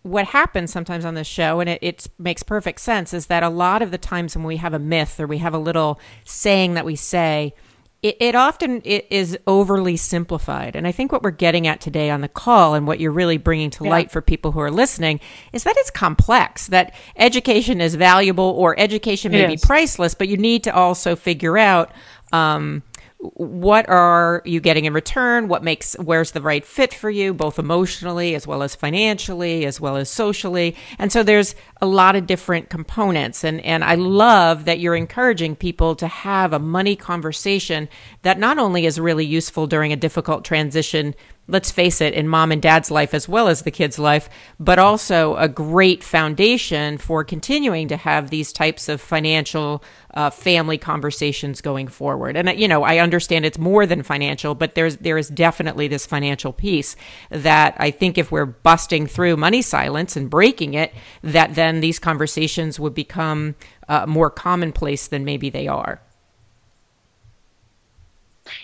what 0.04 0.28
happens 0.28 0.72
sometimes 0.72 1.06
on 1.06 1.14
this 1.14 1.28
show, 1.28 1.60
and 1.60 1.70
it, 1.70 1.80
it 1.82 2.08
makes 2.18 2.42
perfect 2.44 2.80
sense, 2.80 3.14
is 3.14 3.26
that 3.28 3.44
a 3.44 3.50
lot 3.50 3.82
of 3.82 3.92
the 3.92 3.98
times 3.98 4.36
when 4.36 4.46
we 4.46 4.58
have 4.58 4.74
a 4.74 4.80
myth 4.80 5.20
or 5.20 5.28
we 5.28 5.40
have 5.40 5.54
a 5.54 5.60
little 5.60 6.00
saying 6.24 6.76
that 6.76 6.86
we 6.86 6.96
say, 6.96 7.54
it, 8.02 8.16
it 8.22 8.34
often 8.34 8.82
it 8.86 9.06
is 9.10 9.38
overly 9.46 9.98
simplified. 9.98 10.76
And 10.76 10.88
I 10.88 10.94
think 10.94 11.12
what 11.12 11.22
we're 11.22 11.32
getting 11.32 11.68
at 11.68 11.82
today 11.82 12.10
on 12.10 12.22
the 12.22 12.30
call 12.30 12.74
and 12.74 12.88
what 12.88 13.02
you're 13.02 13.12
really 13.12 13.38
bringing 13.38 13.70
to 13.72 13.84
yeah. 13.84 13.90
light 13.90 14.10
for 14.10 14.22
people 14.22 14.54
who 14.54 14.62
are 14.62 14.72
listening 14.72 15.20
is 15.52 15.66
that 15.66 15.76
it's 15.78 15.92
complex, 15.92 16.68
that 16.68 16.96
education 17.18 17.82
is 17.82 17.96
valuable 17.96 18.56
or 18.58 18.80
education 18.80 19.34
may 19.34 19.48
be 19.48 19.58
priceless, 19.58 20.14
but 20.14 20.30
you 20.30 20.38
need 20.38 20.64
to 20.64 20.74
also 20.74 21.18
figure 21.18 21.58
out 21.58 21.92
um, 22.32 22.84
what 23.20 23.90
are 23.90 24.42
you 24.46 24.62
getting 24.62 24.86
in 24.86 24.94
return? 24.94 25.50
What 25.50 25.62
makes 25.62 25.94
where's 25.96 26.32
the 26.32 26.42
right 26.42 26.66
fit 26.66 26.94
for 26.94 27.10
you 27.10 27.34
both 27.34 27.60
emotionally 27.60 28.34
as 28.34 28.48
well 28.48 28.64
as 28.64 28.76
financially 28.76 29.66
as 29.66 29.82
well 29.82 29.98
as 29.98 30.10
socially? 30.10 30.78
And 30.98 31.12
so 31.12 31.22
there's 31.22 31.54
a 31.82 31.86
lot 31.86 32.16
of 32.16 32.26
different 32.26 32.70
components. 32.70 33.44
And 33.44 33.60
and 33.62 33.84
I 33.84 33.96
love 33.96 34.64
that 34.66 34.80
you're 34.80 34.96
encouraging 34.96 35.58
people 35.58 35.96
to 35.98 36.08
have 36.08 36.54
a 36.54 36.60
money 36.60 36.96
conversation 36.96 37.90
that 38.22 38.40
not 38.40 38.58
only 38.58 38.86
is 38.86 38.98
really 38.98 39.26
useful 39.26 39.68
during 39.68 39.92
a 39.92 39.98
difficult 39.98 40.46
transition 40.46 41.14
let's 41.50 41.72
face 41.72 42.02
it, 42.02 42.14
in 42.14 42.28
mom 42.28 42.52
and 42.52 42.62
dad's 42.62 42.92
life 42.92 43.14
as 43.14 43.28
well 43.28 43.48
as 43.48 43.64
the 43.64 43.72
kid's 43.72 44.00
life, 44.00 44.30
but 44.60 44.80
also 44.80 45.36
a 45.36 45.48
great 45.48 46.04
foundation 46.04 46.98
for 46.98 47.24
continuing 47.24 47.88
to 47.88 47.98
have 47.98 48.30
these 48.30 48.54
types 48.54 48.88
of 48.88 49.02
financial 49.02 49.84
uh, 50.14 50.30
family 50.30 50.78
conversations 50.78 51.62
going 51.62 51.88
forward. 51.88 52.36
And 52.36 52.60
you 52.60 52.68
know, 52.68 52.84
I 52.84 53.00
understand 53.00 53.46
it's 53.46 53.58
more 53.58 53.86
than 53.86 54.04
financial, 54.04 54.56
but 54.56 54.76
there's 54.76 54.98
there 54.98 55.18
is 55.18 55.30
definitely 55.30 55.88
this 55.88 56.06
financial 56.06 56.54
piece 56.54 56.96
that 57.30 57.76
I 57.78 57.92
think 57.92 58.18
if 58.18 58.32
we're 58.32 58.46
busting 58.46 59.08
through 59.08 59.38
money 59.38 59.62
silence 59.62 60.16
and 60.16 60.30
breaking 60.30 60.74
it, 60.74 60.94
that 61.24 61.56
then 61.56 61.80
these 61.82 62.00
conversations 62.00 62.80
would 62.80 62.94
become 62.94 63.56
uh, 63.88 64.06
more 64.08 64.30
commonplace 64.30 65.08
than 65.08 65.26
maybe 65.26 65.50
they 65.50 65.68
are. 65.68 66.02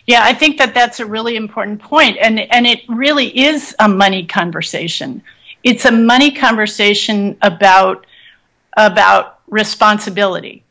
Yeah, 0.06 0.22
I 0.24 0.34
think 0.34 0.58
that 0.58 0.74
that's 0.74 1.00
a 1.00 1.06
really 1.06 1.36
important 1.36 1.82
point, 1.82 2.18
and 2.20 2.40
and 2.40 2.66
it 2.68 2.82
really 2.88 3.28
is 3.38 3.76
a 3.80 3.88
money 3.88 4.26
conversation. 4.26 5.24
It's 5.64 5.86
a 5.86 5.92
money 5.92 6.32
conversation 6.32 7.38
about 7.42 8.06
about 8.78 9.40
responsibility, 9.48 10.64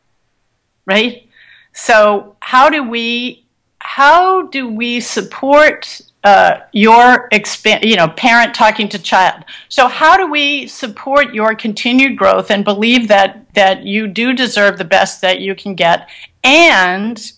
right? 0.87 1.29
So 1.73 2.37
how 2.41 2.69
do 2.71 2.89
we 2.89 3.45
how 3.79 4.43
do 4.43 4.69
we 4.69 5.01
support 5.01 6.01
uh, 6.25 6.61
your 6.73 7.29
expand, 7.33 7.85
you 7.85 7.97
know, 7.97 8.09
parent 8.09 8.55
talking 8.55 8.89
to 8.89 8.99
child. 8.99 9.45
So 9.69 9.89
how 9.89 10.17
do 10.17 10.31
we 10.31 10.67
support 10.67 11.35
your 11.35 11.55
continued 11.55 12.17
growth 12.17 12.51
and 12.51 12.65
believe 12.65 13.09
that 13.09 13.53
that 13.55 13.85
you 13.85 14.07
do 14.07 14.33
deserve 14.33 14.79
the 14.79 14.85
best 14.85 15.21
that 15.21 15.41
you 15.41 15.55
can 15.55 15.75
get 15.75 16.09
and 16.43 17.33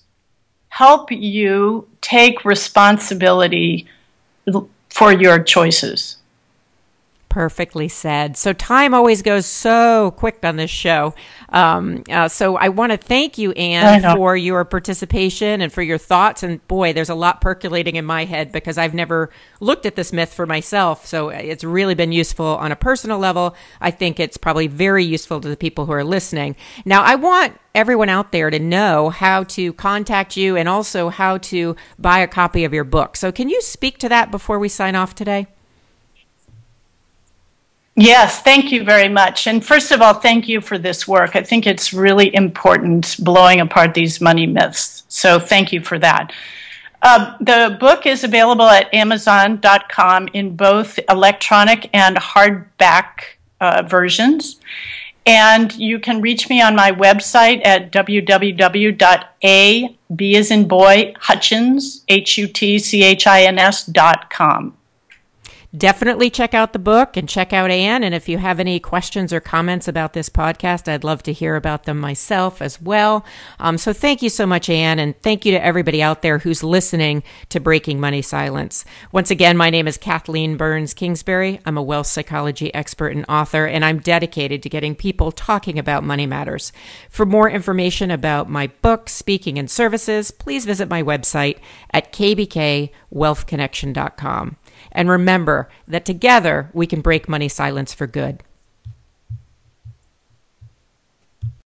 help 0.77 1.11
you 1.11 1.89
take 2.03 2.45
responsibility 2.45 3.87
for 4.91 5.11
your 5.11 5.43
choices. 5.43 6.16
Perfectly 7.37 7.89
said. 7.89 8.39
So 8.39 8.55
time 8.55 8.95
always 8.95 9.21
goes 9.21 9.45
so 9.45 10.11
quick 10.13 10.39
on 10.43 10.57
this 10.57 10.71
show. 10.71 11.15
Um, 11.51 12.03
uh, 12.11 12.29
so 12.29 12.57
I 12.57 12.71
want 12.71 12.93
to 12.93 12.97
thank 12.97 13.37
you, 13.37 13.53
Anne, 13.53 14.17
for 14.17 14.35
your 14.35 14.65
participation 14.65 15.61
and 15.61 15.71
for 15.71 15.83
your 15.83 15.99
thoughts. 15.99 16.43
And 16.43 16.67
boy, 16.67 16.95
there's 16.95 17.11
a 17.11 17.15
lot 17.15 17.43
percolating 17.43 17.97
in 17.97 18.07
my 18.07 18.25
head 18.25 18.53
because 18.53 18.79
I've 18.79 18.95
never 18.95 19.29
looked 19.61 19.85
at 19.85 19.97
this 19.97 20.15
myth 20.15 20.33
for 20.33 20.47
myself. 20.47 21.05
So 21.05 21.29
it's 21.29 21.63
really 21.63 21.95
been 21.95 22.11
useful 22.11 22.47
on 22.47 22.73
a 22.73 22.77
personal 22.77 23.19
level. 23.19 23.55
I 23.83 23.91
think 23.91 24.19
it's 24.19 24.39
probably 24.39 24.67
very 24.67 25.05
useful 25.05 25.39
to 25.43 25.49
the 25.51 25.59
people 25.59 25.85
who 25.85 25.93
are 25.93 26.05
listening. 26.05 26.57
Now, 26.87 27.03
I 27.03 27.17
want 27.17 27.61
everyone 27.75 28.09
out 28.09 28.33
there 28.33 28.49
to 28.49 28.59
know 28.59 29.11
how 29.11 29.45
to 29.45 29.75
contact 29.75 30.39
you 30.39 30.57
and 30.57 30.71
also 30.71 31.11
how 31.11 31.37
to 31.37 31.77
buy 31.99 32.21
a 32.21 32.27
copy 32.27 32.65
of 32.65 32.73
your 32.73 32.85
book. 32.85 33.15
So 33.15 33.31
can 33.31 33.51
you 33.51 33.61
speak 33.61 33.99
to 33.99 34.09
that 34.09 34.31
before 34.31 34.59
we 34.59 34.71
sign 34.71 34.95
off 34.95 35.15
today? 35.15 35.49
Yes, 37.99 38.43
thank 38.43 38.73
you 38.73 38.85
very 38.85 39.09
much. 39.09 39.47
And 39.47 39.65
first 39.65 39.91
of 39.91 40.03
all, 40.03 40.13
thank 40.13 40.49
you 40.49 40.61
for 40.61 40.77
this 40.77 41.09
work. 41.09 41.35
I 41.35 41.43
think 41.43 41.67
it's 41.67 41.95
really 41.95 42.35
important 42.35 43.17
blowing 43.19 43.61
apart 43.61 43.95
these 43.95 44.21
money 44.21 44.47
myths. 44.47 45.05
So 45.09 45.39
thank 45.41 45.73
you 45.73 45.81
for 45.81 45.99
that. 46.01 46.31
Uh, 47.01 47.37
the 47.41 47.79
book 47.81 48.05
is 48.05 48.23
available 48.23 48.67
at 48.67 48.93
Amazon.com 48.93 50.29
in 50.35 50.57
both 50.57 50.99
electronic 51.09 51.89
and 51.95 52.19
hardback 52.19 53.21
uh, 53.63 53.83
versions. 53.87 54.61
And 55.25 55.75
you 55.75 55.99
can 55.99 56.21
reach 56.21 56.51
me 56.51 56.61
on 56.61 56.77
my 56.77 56.93
website 56.93 57.65
at 57.65 57.93
www.a, 57.93 58.99
B 60.15 60.37
in 60.51 60.69
boy, 60.69 61.15
Hutchins, 61.19 62.05
definitely 65.77 66.31
check 66.31 66.55
out 66.55 66.73
the 66.73 66.79
book 66.79 67.17
and 67.17 67.29
check 67.29 67.53
out 67.53 67.71
Anne. 67.71 68.03
And 68.03 68.15
if 68.15 68.29
you 68.29 68.39
have 68.39 68.61
any 68.61 68.81
questions 68.81 69.33
or 69.33 69.41
comments 69.41 69.89
about 69.89 70.13
this 70.13 70.29
podcast, 70.29 70.89
I'd 70.89 71.05
love 71.05 71.23
to 71.25 71.33
hear 71.33 71.57
about 71.57 71.85
them 71.85 71.99
myself 71.99 72.63
as 72.63 72.81
well. 72.81 73.25
Um, 73.59 73.79
so 73.79 73.93
thank 73.93 74.23
you 74.23 74.31
so 74.31 74.47
much, 74.47 74.69
Anne. 74.69 74.99
And 74.99 75.19
thank 75.21 75.45
you 75.45 75.53
to 75.53 75.65
everybody 75.65 76.03
out 76.03 76.23
there 76.23 76.39
who's 76.39 76.63
listening 76.63 77.23
to 77.51 77.61
Breaking 77.61 78.01
Money 78.01 78.23
Silence. 78.23 78.85
Once 79.13 79.31
again, 79.31 79.57
my 79.57 79.71
name 79.71 79.89
is 79.89 79.99
Kathleen 79.99 80.57
Burns 80.57 80.95
Kingsbury. 80.95 81.61
I'm 81.67 81.77
a 81.77 81.83
wealth 81.83 82.07
psychology 82.07 82.73
expert 82.75 83.15
and 83.15 83.25
author, 83.29 83.67
and 83.67 83.85
I'm 83.85 83.99
dedicated 83.99 84.63
to 84.63 84.69
getting 84.69 84.95
people 84.95 85.33
talking 85.33 85.79
about 85.79 86.05
money 86.05 86.27
matters. 86.27 86.73
For 87.11 87.27
more 87.27 87.51
information 87.51 88.11
about 88.11 88.49
my 88.49 88.69
book, 88.83 89.09
speaking, 89.09 89.59
and 89.59 89.71
services, 89.71 90.31
please 90.31 90.65
visit 90.65 90.89
my 90.89 91.03
website 91.03 91.59
at 91.93 92.13
kbkwealthconnection.com. 92.13 94.57
And 94.93 95.09
remember 95.09 95.69
that 95.89 96.05
together 96.05 96.71
we 96.73 96.87
can 96.87 97.01
break 97.01 97.29
money 97.29 97.49
silence 97.49 97.93
for 97.95 98.07
good. 98.07 98.43